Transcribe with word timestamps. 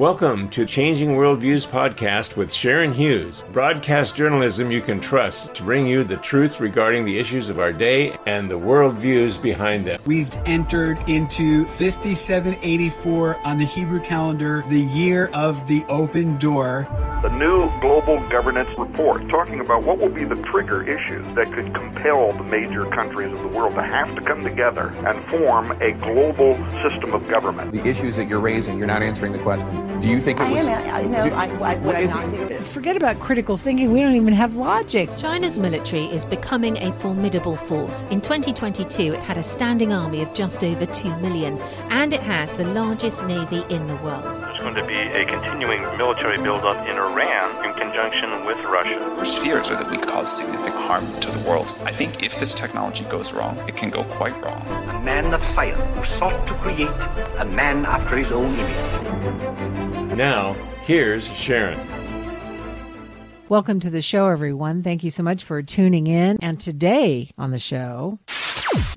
Welcome 0.00 0.48
to 0.52 0.64
Changing 0.64 1.10
Worldviews 1.10 1.68
podcast 1.68 2.34
with 2.34 2.50
Sharon 2.50 2.94
Hughes, 2.94 3.44
broadcast 3.52 4.16
journalism 4.16 4.70
you 4.70 4.80
can 4.80 4.98
trust 4.98 5.54
to 5.54 5.62
bring 5.62 5.86
you 5.86 6.04
the 6.04 6.16
truth 6.16 6.58
regarding 6.58 7.04
the 7.04 7.18
issues 7.18 7.50
of 7.50 7.58
our 7.58 7.70
day 7.70 8.16
and 8.24 8.50
the 8.50 8.58
worldviews 8.58 9.42
behind 9.42 9.84
them. 9.84 10.00
We've 10.06 10.30
entered 10.46 11.06
into 11.06 11.66
5784 11.66 13.46
on 13.46 13.58
the 13.58 13.66
Hebrew 13.66 14.00
calendar, 14.00 14.62
the 14.70 14.80
year 14.80 15.26
of 15.34 15.66
the 15.66 15.84
open 15.90 16.38
door. 16.38 16.88
The 17.22 17.28
new 17.28 17.68
global 17.82 18.18
governance 18.30 18.70
report 18.78 19.28
talking 19.28 19.60
about 19.60 19.82
what 19.82 19.98
will 19.98 20.08
be 20.08 20.24
the 20.24 20.36
trigger 20.36 20.82
issues 20.82 21.26
that 21.34 21.52
could 21.52 21.74
compel 21.74 22.32
the 22.32 22.44
major 22.44 22.86
countries 22.86 23.30
of 23.30 23.40
the 23.42 23.48
world 23.48 23.74
to 23.74 23.82
have 23.82 24.14
to 24.14 24.22
come 24.22 24.42
together 24.42 24.88
and 25.06 25.22
form 25.28 25.70
a 25.82 25.92
global 25.92 26.54
system 26.82 27.12
of 27.12 27.28
government. 27.28 27.72
The 27.72 27.86
issues 27.86 28.16
that 28.16 28.26
you're 28.26 28.40
raising, 28.40 28.78
you're 28.78 28.86
not 28.86 29.02
answering 29.02 29.32
the 29.32 29.38
question. 29.38 30.00
Do 30.00 30.08
you 30.08 30.18
think 30.18 30.40
it 30.40 30.44
was? 30.50 30.66
I 30.66 30.72
am. 30.72 30.94
I 30.94 31.02
know. 31.08 31.24
do- 31.28 31.34
I, 31.34 31.44
I, 31.44 31.48
what 31.56 31.78
what 31.80 31.96
I'm 31.96 32.04
is 32.04 32.14
not 32.14 32.32
it? 32.32 32.64
Forget 32.64 32.96
about 32.96 33.20
critical 33.20 33.58
thinking. 33.58 33.92
We 33.92 34.00
don't 34.00 34.14
even 34.14 34.32
have 34.32 34.56
logic. 34.56 35.10
China's 35.18 35.58
military 35.58 36.04
is 36.06 36.24
becoming 36.24 36.78
a 36.78 36.90
formidable 37.00 37.58
force. 37.58 38.04
In 38.04 38.22
2022, 38.22 39.12
it 39.12 39.22
had 39.22 39.36
a 39.36 39.42
standing 39.42 39.92
army 39.92 40.22
of 40.22 40.32
just 40.32 40.64
over 40.64 40.86
2 40.86 41.14
million, 41.18 41.58
and 41.90 42.14
it 42.14 42.20
has 42.20 42.54
the 42.54 42.64
largest 42.64 43.22
navy 43.26 43.62
in 43.68 43.86
the 43.88 43.96
world. 43.96 44.49
There's 44.60 44.74
going 44.74 44.86
to 44.86 44.92
be 44.92 44.98
a 45.16 45.24
continuing 45.24 45.80
military 45.96 46.36
buildup 46.36 46.86
in 46.86 46.94
Iran 46.94 47.64
in 47.64 47.72
conjunction 47.80 48.44
with 48.44 48.58
Russia. 48.64 48.98
Worst 49.16 49.38
fears 49.38 49.70
are 49.70 49.76
that 49.82 49.90
we 49.90 49.96
cause 49.96 50.30
significant 50.30 50.74
harm 50.74 51.20
to 51.20 51.30
the 51.30 51.48
world. 51.48 51.74
I 51.84 51.92
think 51.92 52.22
if 52.22 52.38
this 52.38 52.52
technology 52.52 53.04
goes 53.04 53.32
wrong, 53.32 53.56
it 53.66 53.74
can 53.78 53.88
go 53.88 54.04
quite 54.04 54.38
wrong. 54.42 54.60
a 54.90 55.00
man 55.00 55.32
of 55.32 55.42
science 55.54 55.80
who 55.96 56.04
sought 56.04 56.46
to 56.46 56.52
create 56.56 56.90
a 57.38 57.46
man 57.46 57.86
after 57.86 58.18
his 58.18 58.30
own 58.32 58.54
image. 58.54 60.18
Now, 60.18 60.52
here's 60.82 61.34
Sharon. 61.34 61.80
Welcome 63.48 63.80
to 63.80 63.88
the 63.88 64.02
show, 64.02 64.26
everyone. 64.26 64.82
Thank 64.82 65.02
you 65.02 65.10
so 65.10 65.22
much 65.22 65.42
for 65.42 65.62
tuning 65.62 66.06
in. 66.06 66.36
And 66.42 66.60
today 66.60 67.30
on 67.38 67.50
the 67.50 67.58
show, 67.58 68.18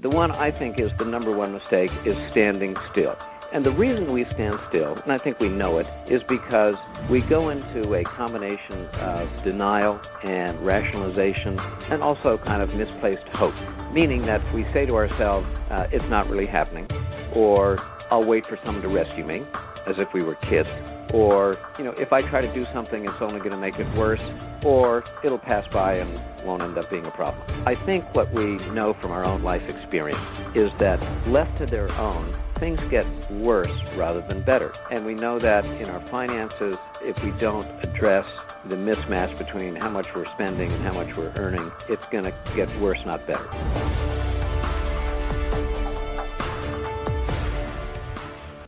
The 0.01 0.09
one 0.09 0.31
I 0.33 0.51
think 0.51 0.81
is 0.81 0.91
the 0.97 1.05
number 1.05 1.31
one 1.31 1.53
mistake 1.53 1.91
is 2.03 2.17
standing 2.29 2.75
still. 2.91 3.15
And 3.53 3.63
the 3.63 3.71
reason 3.71 4.11
we 4.11 4.25
stand 4.25 4.59
still, 4.67 4.95
and 5.03 5.11
I 5.11 5.19
think 5.19 5.39
we 5.39 5.47
know 5.47 5.77
it, 5.77 5.87
is 6.07 6.23
because 6.23 6.75
we 7.07 7.21
go 7.21 7.49
into 7.49 7.93
a 7.93 8.03
combination 8.03 8.87
of 8.99 9.43
denial 9.43 10.01
and 10.23 10.59
rationalization 10.59 11.59
and 11.91 12.01
also 12.01 12.35
kind 12.35 12.63
of 12.63 12.73
misplaced 12.75 13.27
hope. 13.27 13.53
Meaning 13.91 14.23
that 14.23 14.41
we 14.53 14.65
say 14.65 14.87
to 14.87 14.95
ourselves, 14.95 15.45
uh, 15.69 15.87
it's 15.91 16.09
not 16.09 16.27
really 16.29 16.47
happening, 16.47 16.87
or 17.35 17.77
I'll 18.09 18.23
wait 18.23 18.47
for 18.47 18.55
someone 18.65 18.81
to 18.81 18.89
rescue 18.89 19.23
me, 19.23 19.43
as 19.85 19.99
if 19.99 20.11
we 20.13 20.23
were 20.23 20.33
kids, 20.35 20.69
or, 21.13 21.55
you 21.77 21.83
know, 21.83 21.93
if 21.99 22.11
I 22.11 22.23
try 22.23 22.41
to 22.41 22.51
do 22.55 22.63
something, 22.63 23.05
it's 23.05 23.21
only 23.21 23.37
going 23.37 23.51
to 23.51 23.57
make 23.57 23.79
it 23.79 23.87
worse, 23.93 24.23
or 24.65 25.03
it'll 25.23 25.37
pass 25.37 25.67
by 25.67 25.97
and 25.97 26.09
won't 26.43 26.63
end 26.63 26.75
up 26.79 26.89
being 26.89 27.05
a 27.05 27.11
problem. 27.11 27.43
I 27.67 27.75
think 27.75 28.03
what 28.15 28.31
we 28.31 28.57
know 28.71 28.93
from 28.93 29.11
our 29.11 29.23
own 29.23 29.43
life 29.43 29.69
experience 29.69 30.19
is 30.55 30.71
that 30.79 30.99
left 31.27 31.55
to 31.59 31.67
their 31.67 31.91
own, 31.99 32.33
things 32.63 32.81
get 32.89 33.05
worse 33.29 33.69
rather 33.97 34.21
than 34.21 34.41
better. 34.43 34.71
And 34.89 35.05
we 35.05 35.15
know 35.15 35.37
that 35.37 35.65
in 35.81 35.89
our 35.89 35.99
finances, 35.99 36.77
if 37.01 37.21
we 37.21 37.31
don't 37.31 37.67
address 37.83 38.31
the 38.69 38.77
mismatch 38.77 39.37
between 39.37 39.75
how 39.75 39.89
much 39.89 40.15
we're 40.15 40.23
spending 40.23 40.71
and 40.71 40.81
how 40.81 40.93
much 40.93 41.17
we're 41.17 41.33
earning, 41.35 41.69
it's 41.89 42.05
going 42.05 42.23
to 42.23 42.33
get 42.55 42.73
worse, 42.79 43.05
not 43.05 43.27
better. 43.27 43.49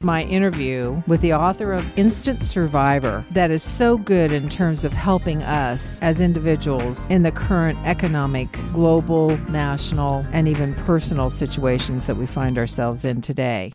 my 0.05 0.21
interview 0.25 1.02
with 1.07 1.19
the 1.21 1.33
author 1.33 1.73
of 1.73 1.97
Instant 1.97 2.45
Survivor, 2.45 3.25
that 3.31 3.49
is 3.49 3.63
so 3.63 3.97
good 3.97 4.31
in 4.31 4.47
terms 4.47 4.83
of 4.83 4.93
helping 4.93 5.41
us 5.41 5.99
as 6.02 6.21
individuals 6.21 7.08
in 7.09 7.23
the 7.23 7.31
current 7.31 7.77
economic, 7.86 8.47
global, 8.71 9.36
national, 9.49 10.23
and 10.31 10.47
even 10.47 10.75
personal 10.75 11.31
situations 11.31 12.05
that 12.05 12.17
we 12.17 12.27
find 12.27 12.59
ourselves 12.59 13.03
in 13.03 13.20
today. 13.20 13.71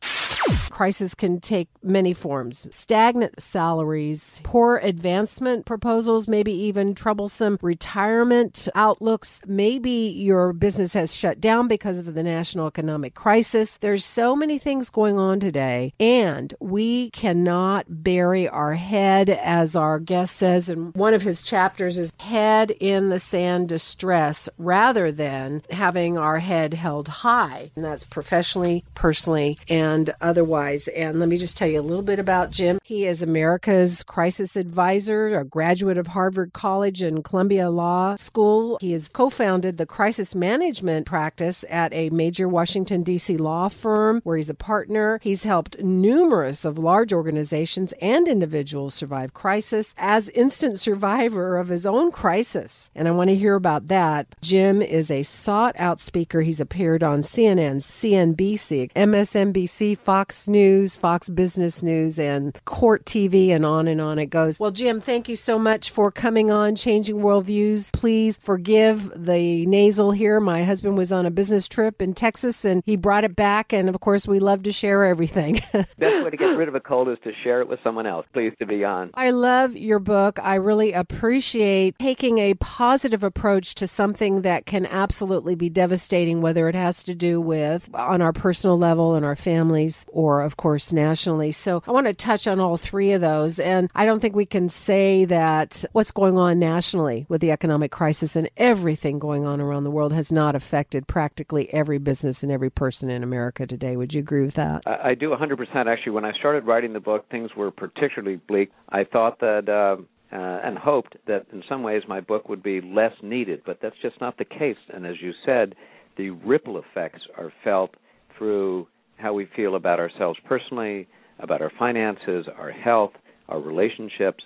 Crisis 0.70 1.14
can 1.14 1.40
take 1.40 1.68
many 1.82 2.12
forms 2.12 2.68
stagnant 2.70 3.40
salaries, 3.40 4.40
poor 4.42 4.78
advancement 4.78 5.66
proposals, 5.66 6.28
maybe 6.28 6.52
even 6.52 6.94
troublesome 6.94 7.58
retirement 7.62 8.68
outlooks. 8.74 9.42
Maybe 9.46 9.90
your 9.90 10.52
business 10.52 10.92
has 10.94 11.14
shut 11.14 11.40
down 11.40 11.68
because 11.68 11.98
of 11.98 12.14
the 12.14 12.22
national 12.22 12.66
economic 12.66 13.14
crisis. 13.14 13.76
There's 13.78 14.04
so 14.04 14.34
many 14.34 14.58
things 14.58 14.90
going 14.90 15.18
on 15.18 15.40
today, 15.40 15.92
and 16.00 16.54
we 16.60 17.10
cannot 17.10 17.86
bury 17.88 18.48
our 18.48 18.74
head, 18.74 19.30
as 19.30 19.76
our 19.76 19.98
guest 19.98 20.36
says 20.36 20.68
in 20.68 20.92
one 20.92 21.14
of 21.14 21.22
his 21.22 21.42
chapters, 21.42 21.98
is 21.98 22.12
head 22.18 22.70
in 22.80 23.08
the 23.08 23.18
sand 23.18 23.68
distress 23.68 24.48
rather 24.58 25.12
than 25.12 25.62
having 25.70 26.16
our 26.18 26.38
head 26.38 26.74
held 26.74 27.08
high. 27.08 27.70
And 27.76 27.84
that's 27.84 28.04
professionally, 28.04 28.84
personally, 28.94 29.58
and 29.68 30.14
otherwise. 30.40 30.88
And 30.88 31.20
let 31.20 31.28
me 31.28 31.36
just 31.36 31.58
tell 31.58 31.68
you 31.68 31.80
a 31.80 31.82
little 31.82 32.02
bit 32.02 32.18
about 32.18 32.50
Jim. 32.50 32.78
He 32.82 33.04
is 33.04 33.20
America's 33.20 34.02
crisis 34.02 34.56
advisor, 34.56 35.38
a 35.38 35.44
graduate 35.44 35.98
of 35.98 36.08
Harvard 36.08 36.54
College 36.54 37.02
and 37.02 37.22
Columbia 37.22 37.68
Law 37.68 38.16
School. 38.16 38.78
He 38.80 38.92
has 38.92 39.08
co 39.08 39.28
founded 39.28 39.76
the 39.76 39.84
crisis 39.84 40.34
management 40.34 41.04
practice 41.04 41.62
at 41.68 41.92
a 41.92 42.08
major 42.10 42.48
Washington, 42.48 43.02
D.C. 43.02 43.36
law 43.36 43.68
firm 43.68 44.22
where 44.24 44.38
he's 44.38 44.48
a 44.48 44.54
partner. 44.54 45.20
He's 45.22 45.44
helped 45.44 45.78
numerous 45.82 46.64
of 46.64 46.78
large 46.78 47.12
organizations 47.12 47.92
and 48.00 48.26
individuals 48.26 48.94
survive 48.94 49.34
crisis 49.34 49.94
as 49.98 50.30
instant 50.30 50.80
survivor 50.80 51.58
of 51.58 51.68
his 51.68 51.84
own 51.84 52.10
crisis. 52.10 52.90
And 52.94 53.06
I 53.06 53.10
want 53.10 53.28
to 53.28 53.36
hear 53.36 53.56
about 53.56 53.88
that. 53.88 54.26
Jim 54.40 54.80
is 54.80 55.10
a 55.10 55.22
sought 55.22 55.74
out 55.78 56.00
speaker. 56.00 56.40
He's 56.40 56.60
appeared 56.60 57.02
on 57.02 57.20
CNN, 57.20 57.76
CNBC, 57.82 58.92
MSNBC, 58.94 59.98
Fox 59.98 60.29
News, 60.48 60.96
Fox 60.96 61.28
Business 61.28 61.82
News, 61.82 62.18
and 62.18 62.58
Court 62.64 63.04
TV, 63.04 63.50
and 63.50 63.64
on 63.64 63.88
and 63.88 64.00
on 64.00 64.18
it 64.18 64.26
goes. 64.26 64.58
Well, 64.60 64.70
Jim, 64.70 65.00
thank 65.00 65.28
you 65.28 65.36
so 65.36 65.58
much 65.58 65.90
for 65.90 66.10
coming 66.10 66.50
on 66.50 66.76
Changing 66.76 67.16
Worldviews. 67.16 67.92
Please 67.92 68.38
forgive 68.38 69.10
the 69.14 69.66
nasal 69.66 70.12
here. 70.12 70.40
My 70.40 70.64
husband 70.64 70.96
was 70.96 71.12
on 71.12 71.26
a 71.26 71.30
business 71.30 71.68
trip 71.68 72.00
in 72.00 72.14
Texas 72.14 72.64
and 72.64 72.82
he 72.86 72.96
brought 72.96 73.24
it 73.24 73.36
back. 73.36 73.72
And 73.72 73.88
of 73.88 74.00
course, 74.00 74.26
we 74.28 74.38
love 74.38 74.62
to 74.64 74.72
share 74.72 75.04
everything. 75.04 75.54
Best 75.72 75.98
way 75.98 76.30
to 76.30 76.36
get 76.36 76.44
rid 76.44 76.68
of 76.68 76.74
a 76.74 76.80
cold 76.80 77.08
is 77.08 77.18
to 77.24 77.32
share 77.42 77.60
it 77.60 77.68
with 77.68 77.80
someone 77.82 78.06
else. 78.06 78.26
Pleased 78.32 78.58
to 78.58 78.66
be 78.66 78.84
on. 78.84 79.10
I 79.14 79.30
love 79.30 79.76
your 79.76 79.98
book. 79.98 80.38
I 80.42 80.56
really 80.56 80.92
appreciate 80.92 81.98
taking 81.98 82.38
a 82.38 82.54
positive 82.54 83.22
approach 83.22 83.74
to 83.76 83.86
something 83.86 84.42
that 84.42 84.66
can 84.66 84.86
absolutely 84.86 85.54
be 85.54 85.68
devastating, 85.68 86.40
whether 86.40 86.68
it 86.68 86.74
has 86.74 87.02
to 87.04 87.14
do 87.14 87.40
with 87.40 87.88
on 87.94 88.22
our 88.22 88.32
personal 88.32 88.78
level 88.78 89.14
and 89.14 89.24
our 89.24 89.36
families 89.36 90.04
or, 90.12 90.42
of 90.42 90.56
course, 90.56 90.92
nationally. 90.92 91.52
So 91.52 91.82
I 91.86 91.92
want 91.92 92.06
to 92.06 92.14
touch 92.14 92.46
on 92.46 92.60
all 92.60 92.76
three 92.76 93.12
of 93.12 93.20
those. 93.20 93.58
And 93.58 93.90
I 93.94 94.06
don't 94.06 94.20
think 94.20 94.34
we 94.36 94.46
can 94.46 94.68
say 94.68 95.24
that 95.26 95.84
what's 95.92 96.10
going 96.10 96.38
on 96.38 96.58
nationally 96.58 97.26
with 97.28 97.40
the 97.40 97.50
economic 97.50 97.92
crisis 97.92 98.36
and 98.36 98.50
everything 98.56 99.18
going 99.18 99.44
on 99.44 99.60
around 99.60 99.84
the 99.84 99.90
world 99.90 100.12
has 100.12 100.32
not 100.32 100.54
affected 100.54 101.06
practically 101.06 101.72
every 101.72 101.98
business 101.98 102.42
and 102.42 102.52
every 102.52 102.70
person 102.70 103.10
in 103.10 103.22
America 103.22 103.66
today. 103.66 103.96
Would 103.96 104.14
you 104.14 104.20
agree 104.20 104.44
with 104.44 104.54
that? 104.54 104.82
I, 104.86 105.10
I 105.10 105.14
do 105.14 105.30
100% 105.30 105.86
actually. 105.86 106.12
When 106.12 106.24
I 106.24 106.32
started 106.32 106.66
writing 106.66 106.92
the 106.92 107.00
book, 107.00 107.28
things 107.30 107.50
were 107.56 107.70
particularly 107.70 108.36
bleak. 108.36 108.70
I 108.88 109.04
thought 109.04 109.40
that. 109.40 109.68
Uh, 109.68 110.02
uh, 110.32 110.60
and 110.62 110.78
hoped 110.78 111.16
that 111.26 111.44
in 111.52 111.60
some 111.68 111.82
ways 111.82 112.02
my 112.06 112.20
book 112.20 112.48
would 112.48 112.62
be 112.62 112.80
less 112.80 113.12
needed, 113.20 113.60
but 113.66 113.80
that's 113.82 113.96
just 114.00 114.20
not 114.20 114.38
the 114.38 114.44
case. 114.44 114.76
And 114.94 115.04
as 115.04 115.16
you 115.20 115.32
said, 115.44 115.74
the 116.16 116.30
ripple 116.30 116.78
effects 116.78 117.22
are 117.36 117.52
felt 117.64 117.96
through 118.38 118.86
how 119.20 119.32
we 119.32 119.48
feel 119.54 119.76
about 119.76 120.00
ourselves 120.00 120.38
personally, 120.46 121.06
about 121.38 121.62
our 121.62 121.72
finances, 121.78 122.46
our 122.56 122.70
health, 122.70 123.12
our 123.48 123.60
relationships. 123.60 124.42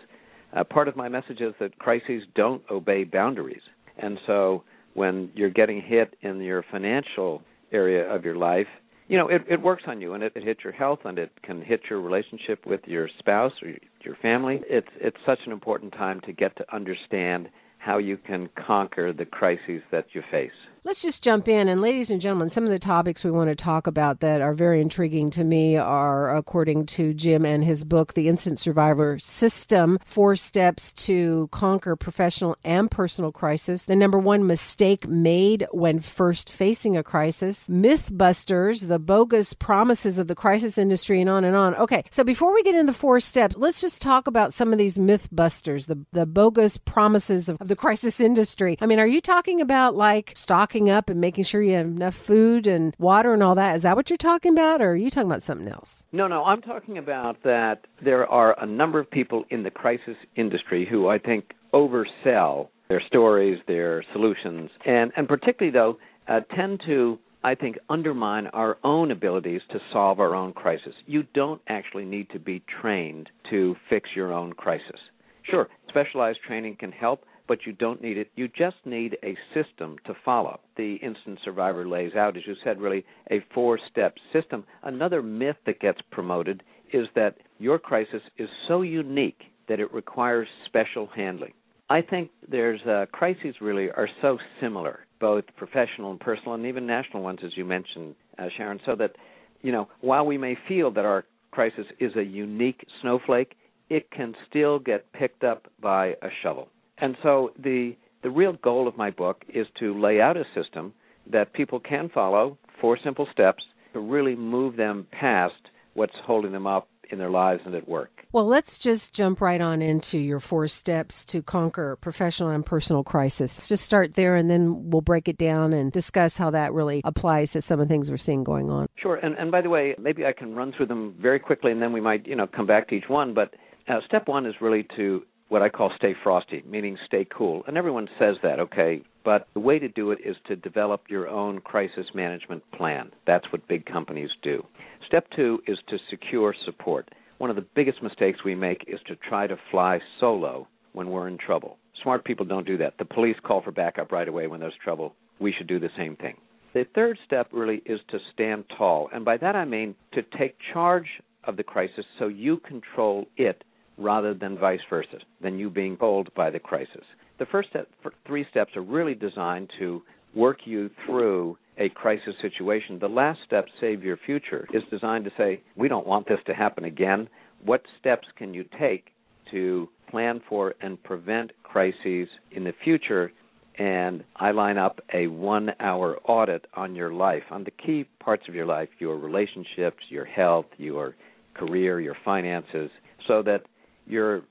Uh, 0.56 0.65
part 0.65 0.88
of 0.88 0.97
my 0.97 1.09
message 1.09 1.41
is 1.41 1.55
that 1.61 1.79
crises 1.79 2.23
don't 2.35 2.62
obey 2.71 3.05
boundaries. 3.05 3.62
And 3.99 4.19
so 4.26 4.62
when 4.94 5.31
you're 5.35 5.50
getting 5.50 5.82
hit 5.82 6.17
in 6.23 6.41
your 6.41 6.65
financial 6.71 7.43
area 7.73 8.09
of 8.09 8.25
your 8.25 8.37
life, 8.37 8.67
you 9.09 9.19
know, 9.19 9.29
it, 9.29 9.43
it 9.49 9.61
works 9.61 9.82
on 9.87 10.00
you 10.00 10.15
and 10.15 10.23
it, 10.23 10.32
it 10.35 10.44
hits 10.44 10.61
your 10.65 10.73
health 10.73 11.00
and 11.05 11.19
it 11.19 11.31
can 11.43 11.61
hit 11.61 11.82
your 11.91 12.00
relationship 12.00 12.65
with 12.67 12.81
your 12.87 13.09
spouse 13.19 13.53
or 13.62 13.73
your 14.03 14.17
family. 14.23 14.62
It's 14.69 14.88
it's 14.99 15.17
such 15.27 15.41
an 15.47 15.53
important 15.53 15.93
time 15.93 16.20
to 16.23 16.32
get 16.32 16.56
to 16.56 16.75
understand 16.75 17.49
how 17.79 17.99
you 17.99 18.17
can 18.17 18.49
conquer 18.67 19.12
the 19.12 19.27
crises 19.27 19.82
that 19.93 20.06
you 20.12 20.23
face. 20.31 20.50
Let's 20.84 21.00
just 21.00 21.22
jump 21.22 21.48
in. 21.48 21.66
And, 21.69 21.81
ladies 21.81 22.10
and 22.10 22.20
gentlemen, 22.20 22.50
some 22.50 22.64
of 22.64 22.70
the 22.70 22.78
topics 22.78 23.25
we 23.25 23.31
want 23.31 23.48
to 23.48 23.56
talk 23.56 23.86
about 23.86 24.20
that 24.20 24.40
are 24.42 24.52
very 24.52 24.81
intriguing 24.81 25.31
to 25.31 25.42
me 25.42 25.76
are, 25.76 26.36
according 26.36 26.86
to 26.86 27.14
Jim 27.14 27.46
and 27.46 27.64
his 27.64 27.84
book, 27.84 28.12
The 28.12 28.28
Instant 28.28 28.58
Survivor 28.58 29.19
System 29.19 29.98
Four 30.04 30.36
Steps 30.36 30.92
to 30.92 31.48
Conquer 31.52 31.96
Professional 31.96 32.56
and 32.64 32.90
Personal 32.90 33.32
Crisis. 33.32 33.86
The 33.86 33.96
number 33.96 34.19
one 34.19 34.46
mistake 34.46 35.08
made 35.08 35.66
when 35.72 36.00
first 36.00 36.52
facing 36.52 36.96
a 36.96 37.02
crisis, 37.02 37.66
Mythbusters, 37.69 38.86
the 38.86 38.98
bogus 38.98 39.54
promises 39.54 40.19
of 40.19 40.28
the 40.28 40.34
crisis 40.34 40.76
industry, 40.76 41.20
and 41.20 41.31
on 41.31 41.44
and 41.44 41.56
on. 41.56 41.75
Okay, 41.76 42.04
so 42.10 42.25
before 42.25 42.52
we 42.52 42.62
get 42.62 42.75
into 42.75 42.92
the 42.92 42.98
four 42.98 43.20
steps, 43.20 43.56
let's 43.56 43.81
just 43.81 44.02
talk 44.02 44.26
about 44.26 44.52
some 44.52 44.72
of 44.72 44.78
these 44.78 44.98
Mythbusters, 44.98 45.86
the, 45.86 45.98
the 46.12 46.26
bogus 46.26 46.76
promises 46.76 47.48
of, 47.48 47.56
of 47.60 47.69
the 47.69 47.76
crisis 47.76 48.20
industry. 48.20 48.76
I 48.82 48.86
mean, 48.86 48.98
are 48.98 49.06
you 49.06 49.22
talking 49.22 49.62
about 49.62 49.96
like 49.96 50.32
stocking 50.75 50.91
up 50.91 51.09
and 51.09 51.21
making 51.21 51.44
sure 51.44 51.62
you 51.62 51.75
have 51.75 51.87
enough 51.87 52.17
food 52.17 52.67
and 52.67 52.97
water 52.99 53.32
and 53.32 53.44
all 53.44 53.55
that? 53.55 53.76
Is 53.76 53.82
that 53.85 53.94
what 53.94 54.11
you're 54.11 54.17
talking 54.17 54.53
about, 54.53 54.82
or 54.82 54.91
are 54.91 54.97
you 54.97 55.09
talking 55.09 55.31
about 55.31 55.43
something 55.43 55.69
else? 55.69 56.05
No, 56.11 56.26
no, 56.26 56.43
I'm 56.44 56.61
talking 56.62 56.99
about 56.99 57.44
that 57.44 57.87
there 58.03 58.26
are 58.26 58.61
a 58.61 58.67
number 58.67 58.99
of 58.99 59.09
people 59.09 59.44
in 59.50 59.62
the 59.62 59.71
crisis 59.71 60.17
industry 60.35 60.85
who 60.91 61.06
I 61.06 61.19
think 61.19 61.53
oversell 61.73 62.69
their 62.88 63.00
stories, 63.06 63.61
their 63.69 64.05
solutions, 64.12 64.71
and, 64.85 65.12
and 65.17 65.29
particularly, 65.29 65.73
though, 65.73 65.99
uh, 66.26 66.41
tend 66.56 66.81
to 66.87 67.19
I 67.47 67.55
think, 67.55 67.77
undermine 67.91 68.47
our 68.55 68.79
own 68.85 69.11
abilities 69.11 69.61
to 69.70 69.79
solve 69.93 70.19
our 70.19 70.35
own 70.35 70.55
crisis. 70.55 70.94
You 71.05 71.25
don't 71.35 71.61
actually 71.69 72.06
need 72.06 72.31
to 72.31 72.38
be 72.38 72.62
trained 72.81 73.29
to 73.50 73.77
fix 73.91 74.09
your 74.17 74.32
own 74.32 74.55
crisis. 74.55 74.99
Sure, 75.43 75.69
specialized 75.91 76.38
training 76.47 76.77
can 76.81 76.91
help, 76.91 77.27
but 77.46 77.67
you 77.67 77.73
don't 77.73 78.02
need 78.02 78.17
it. 78.17 78.31
You 78.37 78.49
just 78.49 78.76
need 78.85 79.17
a 79.23 79.37
system 79.52 79.96
to 80.06 80.14
follow. 80.25 80.61
The 80.76 80.96
Instant 80.96 81.38
Survivor 81.44 81.87
lays 81.87 82.14
out, 82.14 82.37
as 82.37 82.44
you 82.46 82.55
said, 82.64 82.81
really 82.81 83.05
a 83.31 83.44
four 83.55 83.79
step 83.91 84.14
system. 84.32 84.64
Another 84.82 85.23
myth 85.23 85.56
that 85.67 85.81
gets 85.81 86.00
promoted 86.11 86.62
is 86.93 87.06
that 87.14 87.37
your 87.58 87.79
crisis 87.79 88.23
is 88.38 88.49
so 88.69 88.82
unique 88.82 89.41
that 89.69 89.81
it 89.81 89.93
requires 89.93 90.49
special 90.67 91.08
handling. 91.14 91.52
I 91.91 92.00
think 92.00 92.31
there's 92.50 92.81
uh, 92.82 93.06
crises 93.12 93.56
really 93.61 93.91
are 93.91 94.08
so 94.23 94.38
similar, 94.61 95.00
both 95.20 95.44
professional 95.56 96.11
and 96.11 96.20
personal, 96.20 96.55
and 96.55 96.67
even 96.67 96.87
national 96.87 97.23
ones, 97.23 97.41
as 97.44 97.56
you 97.56 97.64
mentioned, 97.64 98.14
uh, 98.38 98.46
Sharon. 98.56 98.81
So 98.87 98.96
that 98.96 99.12
you 99.61 99.73
know, 99.73 99.88
while 100.00 100.26
we 100.26 100.38
may 100.38 100.56
feel 100.69 100.91
that 100.93 101.05
our 101.05 101.25
crisis 101.50 101.87
is 101.99 102.14
a 102.17 102.23
unique 102.23 102.87
snowflake, 103.00 103.55
it 103.88 104.11
can 104.11 104.35
still 104.49 104.79
get 104.79 105.11
picked 105.12 105.44
up 105.44 105.67
by 105.81 106.08
a 106.08 106.29
shovel. 106.43 106.69
And 106.99 107.17
so 107.23 107.52
the 107.58 107.96
the 108.23 108.31
real 108.31 108.55
goal 108.55 108.88
of 108.88 108.96
my 108.96 109.11
book 109.11 109.44
is 109.49 109.67
to 109.79 110.00
lay 110.00 110.20
out 110.20 110.37
a 110.37 110.44
system 110.55 110.94
that 111.31 111.52
people 111.52 111.79
can 111.79 112.08
follow, 112.08 112.56
four 112.81 112.99
simple 113.05 113.29
steps 113.31 113.62
to 113.93 114.00
really 114.00 114.35
move 114.35 114.76
them 114.76 115.06
past 115.12 115.55
what's 115.93 116.14
holding 116.25 116.52
them 116.52 116.67
up 116.67 116.88
in 117.11 117.19
their 117.19 117.31
lives 117.31 117.61
and 117.67 117.75
at 117.75 117.87
work. 117.87 118.11
Well, 118.32 118.46
let's 118.46 118.79
just 118.79 119.14
jump 119.14 119.41
right 119.41 119.61
on 119.61 119.82
into 119.82 120.19
your 120.19 120.41
four 120.41 120.67
steps 120.69 121.25
to 121.26 121.43
conquer 121.43 121.96
professional 121.96 122.49
and 122.49 122.64
personal 122.64 123.05
crisis. 123.05 123.56
Let's 123.56 123.69
just 123.69 123.85
start 123.85 124.14
there 124.14 124.35
and 124.37 124.50
then 124.50 124.91
we'll 124.91 125.02
break 125.02 125.29
it 125.29 125.37
down 125.37 125.73
and 125.73 125.93
discuss 125.93 126.37
how 126.37 126.50
that 126.50 126.73
really 126.73 127.02
applies 127.05 127.52
to 127.52 127.61
some 127.61 127.79
of 127.79 127.87
the 127.87 127.93
things 127.93 128.11
we're 128.11 128.17
seeing 128.17 128.43
going 128.43 128.70
on. 128.70 128.88
Sure. 128.96 129.17
And, 129.17 129.37
and 129.38 129.52
by 129.52 129.61
the 129.61 129.69
way, 129.69 129.94
maybe 129.99 130.25
I 130.25 130.32
can 130.32 130.55
run 130.55 130.73
through 130.76 130.87
them 130.87 131.14
very 131.20 131.38
quickly 131.38 131.70
and 131.70 131.81
then 131.81 131.93
we 131.93 132.00
might, 132.00 132.26
you 132.26 132.35
know, 132.35 132.46
come 132.46 132.67
back 132.67 132.88
to 132.88 132.94
each 132.94 133.08
one. 133.08 133.35
But 133.35 133.55
uh, 133.87 134.00
step 134.06 134.26
one 134.26 134.46
is 134.46 134.55
really 134.61 134.87
to 134.96 135.23
what 135.55 135.62
I 135.62 135.69
call 135.69 135.93
stay 135.97 136.17
frosty, 136.21 136.65
meaning 136.69 136.99
stay 137.06 137.25
cool. 137.33 137.62
And 137.69 137.77
everyone 137.77 138.09
says 138.19 138.35
that, 138.43 138.59
okay, 138.59 139.03
but 139.25 139.47
the 139.55 139.61
way 139.61 139.79
to 139.79 139.87
do 139.87 140.11
it 140.11 140.19
is 140.25 140.35
to 140.49 140.56
develop 140.56 141.03
your 141.09 141.29
own 141.29 141.61
crisis 141.61 142.06
management 142.12 142.65
plan. 142.73 143.12
That's 143.25 143.47
what 143.53 143.69
big 143.69 143.87
companies 143.87 144.31
do. 144.43 144.67
Step 145.06 145.29
two 145.37 145.61
is 145.69 145.79
to 145.91 145.99
secure 146.11 146.56
support. 146.65 147.09
One 147.39 147.51
of 147.51 147.56
the 147.56 147.65
biggest 147.77 148.03
mistakes 148.03 148.41
we 148.45 148.56
make 148.56 148.83
is 148.89 148.99
to 149.06 149.15
try 149.15 149.47
to 149.47 149.56
fly 149.71 150.01
solo 150.19 150.67
when 150.93 151.11
we're 151.11 151.29
in 151.29 151.39
trouble. 151.39 151.79
Smart 152.03 152.25
people 152.25 152.45
don't 152.45 152.67
do 152.67 152.79
that. 152.79 152.95
The 152.99 153.05
police 153.05 153.37
call 153.45 153.62
for 153.62 153.71
backup 153.71 154.11
right 154.11 154.27
away 154.27 154.49
when 154.49 154.59
there's 154.59 154.75
trouble. 154.83 155.15
We 155.39 155.55
should 155.56 155.69
do 155.69 155.79
the 155.79 155.91
same 155.97 156.17
thing. 156.17 156.37
The 156.73 156.85
third 156.97 157.17
step 157.25 157.47
really 157.53 157.81
is 157.87 158.01
to 158.09 158.19
stand 158.33 158.65
tall. 158.77 159.09
And 159.12 159.25
by 159.25 159.37
that 159.37 159.55
I 159.55 159.67
mean 159.67 159.95
to 160.15 160.23
take 160.37 160.56
charge 160.73 161.06
of 161.45 161.56
the 161.56 161.62
crisis 161.62 162.05
so 162.19 162.27
you 162.27 162.56
control 162.56 163.27
it 163.37 163.62
rather 163.99 164.35
than 164.35 164.58
vice 164.58 164.81
versa, 164.91 165.19
than 165.41 165.58
you 165.58 165.70
being 165.70 165.96
pulled 165.96 166.32
by 166.35 166.50
the 166.50 166.58
crisis. 166.58 167.05
The 167.38 167.46
first 167.46 167.70
step, 167.70 167.88
three 168.26 168.46
steps 168.50 168.76
are 168.76 168.82
really 168.82 169.14
designed 169.14 169.70
to 169.79 170.02
work 170.35 170.58
you 170.64 170.91
through 171.06 171.56
a 171.79 171.88
crisis 171.91 172.35
situation. 172.41 172.99
The 172.99 173.08
last 173.08 173.41
step, 173.46 173.67
Save 173.81 174.02
Your 174.05 174.17
Future, 174.25 174.67
is 174.73 174.82
designed 174.91 175.25
to 175.25 175.32
say, 175.37 175.61
we 175.76 175.88
don't 175.88 176.06
want 176.06 176.29
this 176.29 176.38
to 176.46 176.55
happen 176.55 176.85
again. 176.85 177.29
What 177.64 177.82
steps 177.99 178.29
can 178.37 178.55
you 178.55 178.64
take 178.79 179.06
to 179.50 179.88
plan 180.11 180.41
for 180.49 180.75
and 180.81 181.02
prevent 181.02 181.52
crises 181.62 182.29
in 182.52 182.64
the 182.64 182.75
future? 182.85 183.32
And 183.76 184.23
I 184.37 184.52
line 184.52 184.79
up 184.79 185.00
a 185.12 185.26
one 185.26 185.70
hour 185.81 186.19
audit 186.25 186.67
on 186.75 186.94
your 186.94 187.12
life, 187.12 187.43
on 187.50 187.64
the 187.64 187.73
key 187.73 188.06
parts 188.20 188.44
of 188.49 188.55
your 188.55 188.67
life, 188.67 188.88
your 189.00 189.19
relationships, 189.19 190.05
your 190.08 190.25
health, 190.25 190.67
your 190.76 191.17
career, 191.55 192.00
your 192.00 192.17
finances, 192.25 192.91
so 193.26 193.43
that 193.43 193.62
you're 194.06 194.43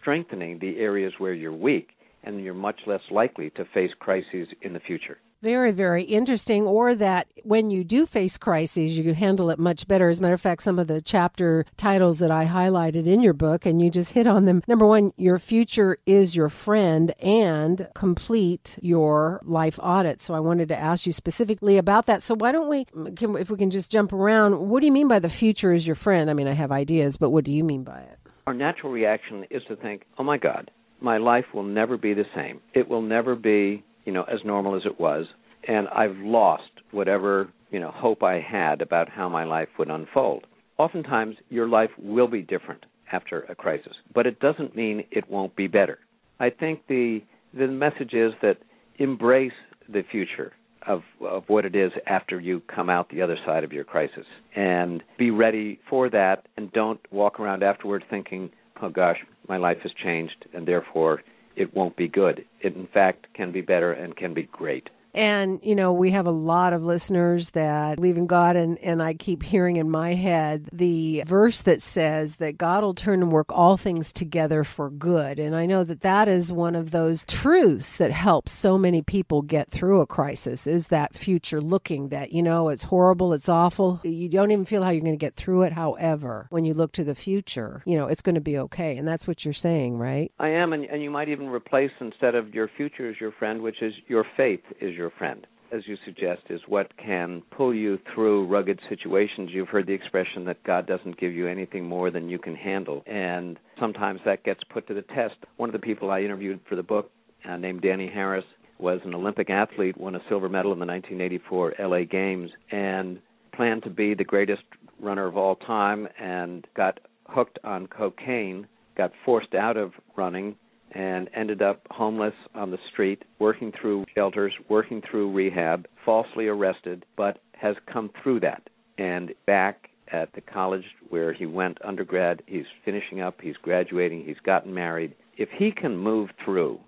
strengthening 0.00 0.58
the 0.58 0.78
areas 0.78 1.12
where 1.18 1.34
you're 1.34 1.52
weak 1.52 1.90
and 2.22 2.42
you're 2.42 2.54
much 2.54 2.80
less 2.86 3.00
likely 3.10 3.50
to 3.50 3.64
face 3.66 3.90
crises 3.98 4.48
in 4.62 4.72
the 4.72 4.80
future. 4.80 5.18
Very, 5.42 5.70
very 5.72 6.04
interesting. 6.04 6.66
Or 6.66 6.94
that 6.94 7.26
when 7.44 7.70
you 7.70 7.82
do 7.82 8.04
face 8.04 8.36
crises, 8.36 8.98
you 8.98 9.14
handle 9.14 9.48
it 9.48 9.58
much 9.58 9.88
better. 9.88 10.10
As 10.10 10.18
a 10.18 10.22
matter 10.22 10.34
of 10.34 10.40
fact, 10.40 10.62
some 10.62 10.78
of 10.78 10.86
the 10.86 11.00
chapter 11.00 11.64
titles 11.78 12.18
that 12.18 12.30
I 12.30 12.44
highlighted 12.44 13.06
in 13.06 13.22
your 13.22 13.32
book, 13.32 13.64
and 13.64 13.80
you 13.80 13.88
just 13.88 14.12
hit 14.12 14.26
on 14.26 14.44
them. 14.44 14.62
Number 14.68 14.86
one, 14.86 15.14
your 15.16 15.38
future 15.38 15.96
is 16.04 16.36
your 16.36 16.50
friend, 16.50 17.14
and 17.22 17.88
complete 17.94 18.78
your 18.82 19.40
life 19.42 19.78
audit. 19.82 20.20
So 20.20 20.34
I 20.34 20.40
wanted 20.40 20.68
to 20.68 20.78
ask 20.78 21.06
you 21.06 21.12
specifically 21.12 21.78
about 21.78 22.04
that. 22.04 22.22
So 22.22 22.34
why 22.34 22.52
don't 22.52 22.68
we, 22.68 22.84
can, 23.16 23.34
if 23.36 23.50
we 23.50 23.56
can 23.56 23.70
just 23.70 23.90
jump 23.90 24.12
around, 24.12 24.68
what 24.68 24.80
do 24.80 24.86
you 24.86 24.92
mean 24.92 25.08
by 25.08 25.20
the 25.20 25.30
future 25.30 25.72
is 25.72 25.86
your 25.86 25.96
friend? 25.96 26.28
I 26.28 26.34
mean, 26.34 26.48
I 26.48 26.52
have 26.52 26.70
ideas, 26.70 27.16
but 27.16 27.30
what 27.30 27.44
do 27.44 27.50
you 27.50 27.64
mean 27.64 27.82
by 27.82 28.00
it? 28.00 28.19
Our 28.50 28.54
natural 28.54 28.90
reaction 28.90 29.44
is 29.48 29.62
to 29.68 29.76
think, 29.76 30.02
oh 30.18 30.24
my 30.24 30.36
God, 30.36 30.72
my 31.00 31.18
life 31.18 31.44
will 31.54 31.62
never 31.62 31.96
be 31.96 32.14
the 32.14 32.24
same. 32.34 32.60
It 32.74 32.88
will 32.88 33.00
never 33.00 33.36
be, 33.36 33.84
you 34.04 34.12
know, 34.12 34.24
as 34.24 34.40
normal 34.44 34.74
as 34.74 34.82
it 34.84 34.98
was, 34.98 35.26
and 35.68 35.86
I've 35.86 36.16
lost 36.16 36.72
whatever, 36.90 37.52
you 37.70 37.78
know, 37.78 37.92
hope 37.92 38.24
I 38.24 38.40
had 38.40 38.82
about 38.82 39.08
how 39.08 39.28
my 39.28 39.44
life 39.44 39.68
would 39.78 39.88
unfold. 39.88 40.48
Oftentimes, 40.78 41.36
your 41.48 41.68
life 41.68 41.90
will 41.96 42.26
be 42.26 42.42
different 42.42 42.86
after 43.12 43.42
a 43.42 43.54
crisis, 43.54 43.92
but 44.12 44.26
it 44.26 44.40
doesn't 44.40 44.74
mean 44.74 45.04
it 45.12 45.30
won't 45.30 45.54
be 45.54 45.68
better. 45.68 46.00
I 46.40 46.50
think 46.50 46.80
the 46.88 47.20
the 47.54 47.68
message 47.68 48.14
is 48.14 48.32
that 48.42 48.56
embrace 48.98 49.52
the 49.88 50.02
future 50.10 50.54
of 50.86 51.02
of 51.20 51.44
what 51.48 51.64
it 51.64 51.74
is 51.76 51.92
after 52.06 52.40
you 52.40 52.62
come 52.74 52.90
out 52.90 53.08
the 53.10 53.22
other 53.22 53.38
side 53.44 53.64
of 53.64 53.72
your 53.72 53.84
crisis. 53.84 54.26
And 54.54 55.02
be 55.18 55.30
ready 55.30 55.78
for 55.88 56.08
that 56.10 56.46
and 56.56 56.72
don't 56.72 57.00
walk 57.10 57.40
around 57.40 57.62
afterward 57.62 58.04
thinking 58.08 58.50
oh 58.82 58.88
gosh 58.88 59.18
my 59.48 59.56
life 59.56 59.78
has 59.82 59.92
changed 59.92 60.46
and 60.54 60.66
therefore 60.66 61.22
it 61.56 61.74
won't 61.74 61.96
be 61.96 62.08
good. 62.08 62.44
It 62.60 62.74
in 62.74 62.86
fact 62.86 63.26
can 63.34 63.52
be 63.52 63.60
better 63.60 63.92
and 63.92 64.16
can 64.16 64.34
be 64.34 64.44
great 64.44 64.88
and, 65.14 65.60
you 65.62 65.74
know, 65.74 65.92
we 65.92 66.10
have 66.10 66.26
a 66.26 66.32
lot 66.32 66.72
of 66.72 66.84
listeners 66.84 67.50
that 67.50 67.96
believe 67.96 68.18
in 68.18 68.26
God, 68.26 68.56
and, 68.56 68.78
and 68.78 69.02
I 69.02 69.14
keep 69.14 69.42
hearing 69.42 69.76
in 69.76 69.90
my 69.90 70.14
head 70.14 70.68
the 70.72 71.24
verse 71.26 71.60
that 71.62 71.82
says 71.82 72.36
that 72.36 72.58
God 72.58 72.82
will 72.82 72.94
turn 72.94 73.22
and 73.22 73.32
work 73.32 73.50
all 73.50 73.76
things 73.76 74.12
together 74.12 74.64
for 74.64 74.90
good. 74.90 75.38
And 75.38 75.56
I 75.56 75.66
know 75.66 75.84
that 75.84 76.02
that 76.02 76.28
is 76.28 76.52
one 76.52 76.74
of 76.74 76.90
those 76.90 77.24
truths 77.24 77.96
that 77.96 78.10
helps 78.10 78.52
so 78.52 78.76
many 78.76 79.02
people 79.02 79.42
get 79.42 79.70
through 79.70 80.00
a 80.00 80.06
crisis 80.06 80.66
is 80.66 80.88
that 80.88 81.14
future 81.14 81.60
looking 81.60 82.10
that, 82.10 82.32
you 82.32 82.42
know, 82.42 82.68
it's 82.68 82.84
horrible, 82.84 83.32
it's 83.32 83.48
awful. 83.48 84.00
You 84.04 84.28
don't 84.28 84.50
even 84.50 84.64
feel 84.64 84.82
how 84.82 84.90
you're 84.90 85.00
going 85.00 85.12
to 85.12 85.16
get 85.16 85.34
through 85.34 85.62
it. 85.62 85.72
However, 85.72 86.46
when 86.50 86.64
you 86.64 86.74
look 86.74 86.92
to 86.92 87.04
the 87.04 87.14
future, 87.14 87.82
you 87.86 87.96
know, 87.96 88.06
it's 88.06 88.22
going 88.22 88.34
to 88.34 88.40
be 88.40 88.58
okay. 88.58 88.96
And 88.96 89.08
that's 89.08 89.26
what 89.26 89.44
you're 89.44 89.54
saying, 89.54 89.96
right? 89.96 90.30
I 90.38 90.50
am. 90.50 90.72
And, 90.72 90.84
and 90.84 91.02
you 91.02 91.10
might 91.10 91.28
even 91.30 91.48
replace 91.48 91.92
instead 92.00 92.34
of 92.34 92.54
your 92.54 92.68
future 92.76 93.10
is 93.10 93.16
your 93.18 93.32
friend, 93.32 93.62
which 93.62 93.80
is 93.80 93.94
your 94.06 94.26
faith 94.36 94.60
is 94.80 94.94
your 94.94 94.99
friend, 95.08 95.46
as 95.72 95.86
you 95.86 95.96
suggest, 96.04 96.42
is 96.50 96.60
what 96.66 96.94
can 96.98 97.42
pull 97.56 97.72
you 97.72 97.98
through 98.12 98.46
rugged 98.46 98.80
situations. 98.88 99.50
You've 99.52 99.68
heard 99.68 99.86
the 99.86 99.94
expression 99.94 100.44
that 100.44 100.62
God 100.64 100.86
doesn't 100.86 101.18
give 101.18 101.32
you 101.32 101.46
anything 101.46 101.86
more 101.86 102.10
than 102.10 102.28
you 102.28 102.38
can 102.38 102.54
handle, 102.54 103.02
and 103.06 103.58
sometimes 103.78 104.20
that 104.24 104.44
gets 104.44 104.60
put 104.64 104.86
to 104.88 104.94
the 104.94 105.02
test. 105.02 105.36
One 105.56 105.68
of 105.68 105.72
the 105.72 105.78
people 105.78 106.10
I 106.10 106.20
interviewed 106.20 106.60
for 106.68 106.76
the 106.76 106.82
book, 106.82 107.10
uh, 107.48 107.56
named 107.56 107.82
Danny 107.82 108.10
Harris, 108.12 108.44
was 108.78 109.00
an 109.04 109.14
Olympic 109.14 109.48
athlete, 109.48 109.96
won 109.96 110.14
a 110.14 110.22
silver 110.28 110.48
medal 110.48 110.72
in 110.72 110.78
the 110.78 110.86
1984 110.86 111.74
LA 111.78 112.04
Games, 112.04 112.50
and 112.70 113.20
planned 113.54 113.82
to 113.84 113.90
be 113.90 114.14
the 114.14 114.24
greatest 114.24 114.62
runner 114.98 115.26
of 115.26 115.36
all 115.36 115.56
time, 115.56 116.08
and 116.18 116.66
got 116.74 117.00
hooked 117.28 117.58
on 117.64 117.86
cocaine, 117.86 118.66
got 118.96 119.12
forced 119.24 119.54
out 119.54 119.76
of 119.76 119.92
running, 120.16 120.56
and 120.92 121.28
ended 121.34 121.62
up 121.62 121.86
homeless 121.90 122.34
on 122.54 122.70
the 122.70 122.78
street, 122.92 123.24
working 123.38 123.72
through 123.80 124.04
shelters, 124.14 124.52
working 124.68 125.02
through 125.08 125.32
rehab, 125.32 125.86
falsely 126.04 126.48
arrested, 126.48 127.04
but 127.16 127.38
has 127.52 127.76
come 127.92 128.10
through 128.22 128.40
that 128.40 128.68
and 128.98 129.32
back 129.46 129.90
at 130.12 130.32
the 130.32 130.40
college 130.40 130.84
where 131.08 131.32
he 131.32 131.46
went 131.46 131.78
undergrad. 131.84 132.42
He's 132.46 132.64
finishing 132.84 133.20
up, 133.20 133.40
he's 133.40 133.56
graduating, 133.56 134.24
he's 134.24 134.40
gotten 134.44 134.74
married. 134.74 135.14
If 135.36 135.48
he 135.56 135.70
can 135.70 135.96
move 135.96 136.30
through 136.44 136.80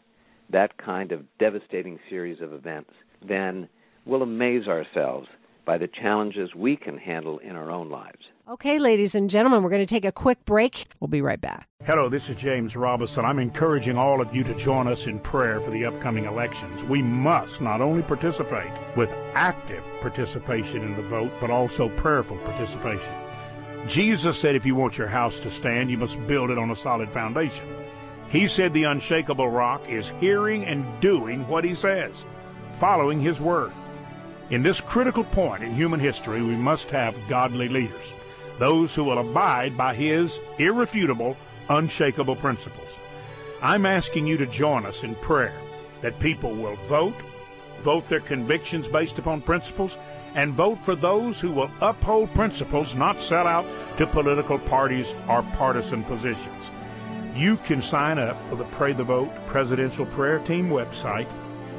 that 0.51 0.77
kind 0.79 1.13
of 1.13 1.23
devastating 1.39 1.99
series 2.11 2.41
of 2.43 2.53
events, 2.53 2.91
then 3.27 3.69
we'll 4.05 4.23
amaze 4.23 4.67
ourselves 4.67 5.29
by 5.65 5.79
the 5.79 5.89
challenges 5.89 6.55
we 6.55 6.77
can 6.77 6.99
handle 6.99 7.39
in 7.39 7.57
our 7.57 7.71
own 7.71 7.91
lives. 7.91 8.25
Okay, 8.49 8.79
ladies 8.79 9.15
and 9.15 9.31
gentlemen, 9.31 9.63
we're 9.63 9.71
going 9.71 9.83
to 9.83 9.87
take 9.87 10.05
a 10.05 10.13
quick 10.13 10.45
break. 10.45 10.87
We'll 10.99 11.09
be 11.09 11.23
right 11.23 11.41
back. 11.41 11.69
Hello, 11.85 12.09
this 12.09 12.29
is 12.29 12.37
James 12.37 12.75
Robison. 12.75 13.25
I'm 13.25 13.39
encouraging 13.39 13.97
all 13.97 14.21
of 14.21 14.35
you 14.35 14.43
to 14.45 14.55
join 14.55 14.89
us 14.89 15.07
in 15.07 15.21
prayer 15.21 15.61
for 15.61 15.71
the 15.71 15.85
upcoming 15.85 16.25
elections. 16.25 16.85
We 16.85 17.03
must 17.03 17.61
not 17.61 17.81
only 17.81 18.03
participate 18.03 18.73
with 18.97 19.15
active 19.35 19.85
participation 20.01 20.83
in 20.83 20.97
the 20.97 21.03
vote, 21.03 21.33
but 21.41 21.51
also 21.51 21.89
prayerful 21.89 22.39
participation. 22.39 23.15
Jesus 23.87 24.39
said 24.39 24.55
if 24.55 24.67
you 24.67 24.75
want 24.75 24.99
your 24.99 25.09
house 25.09 25.41
to 25.41 25.51
stand, 25.51 25.91
you 25.91 25.99
must 25.99 26.25
build 26.27 26.51
it 26.51 26.59
on 26.59 26.71
a 26.71 26.77
solid 26.77 27.11
foundation. 27.11 27.69
He 28.29 28.49
said 28.49 28.73
the 28.73 28.85
unshakable 28.85 29.49
rock 29.49 29.89
is 29.89 30.13
hearing 30.21 30.65
and 30.65 31.01
doing 31.01 31.47
what 31.49 31.65
he 31.65 31.75
says, 31.75 32.27
following 32.81 33.21
his 33.21 33.41
word. 33.41 33.73
In 34.53 34.63
this 34.63 34.83
critical 34.83 35.25
point 35.25 35.65
in 35.65 35.75
human 35.75 35.99
history, 35.99 36.43
we 36.43 36.57
must 36.57 36.91
have 36.91 37.27
godly 37.27 37.71
leaders, 37.71 38.13
those 38.59 38.95
who 38.95 39.03
will 39.03 39.19
abide 39.19 39.79
by 39.79 39.95
his 39.95 40.43
irrefutable, 40.59 41.39
unshakable 41.71 42.37
principles. 42.37 43.01
I'm 43.63 43.87
asking 43.87 44.27
you 44.27 44.37
to 44.37 44.47
join 44.47 44.85
us 44.85 45.05
in 45.05 45.15
prayer 45.15 45.59
that 46.03 46.21
people 46.21 46.53
will 46.53 46.77
vote, 46.87 47.15
vote 47.81 48.07
their 48.09 48.21
convictions 48.21 48.89
based 48.89 49.19
upon 49.19 49.41
principles, 49.41 49.97
and 50.35 50.53
vote 50.53 50.85
for 50.85 50.97
those 50.97 51.41
who 51.41 51.51
will 51.51 51.71
uphold 51.81 52.35
principles, 52.35 52.95
not 52.95 53.23
sell 53.23 53.49
out 53.49 53.65
to 53.97 54.07
political 54.07 54.59
parties 54.59 55.17
or 55.31 55.43
partisan 55.55 56.05
positions. 56.05 56.71
You 57.35 57.57
can 57.57 57.81
sign 57.81 58.19
up 58.19 58.37
for 58.51 58.57
the 58.57 58.65
Pray 58.65 58.93
the 58.93 59.03
Vote 59.03 59.31
Presidential 59.47 60.05
Prayer 60.05 60.41
Team 60.41 60.69
website, 60.69 61.31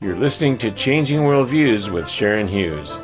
You're 0.00 0.14
listening 0.14 0.58
to 0.58 0.70
Changing 0.70 1.22
Worldviews 1.22 1.90
with 1.90 2.08
Sharon 2.08 2.46
Hughes. 2.46 3.00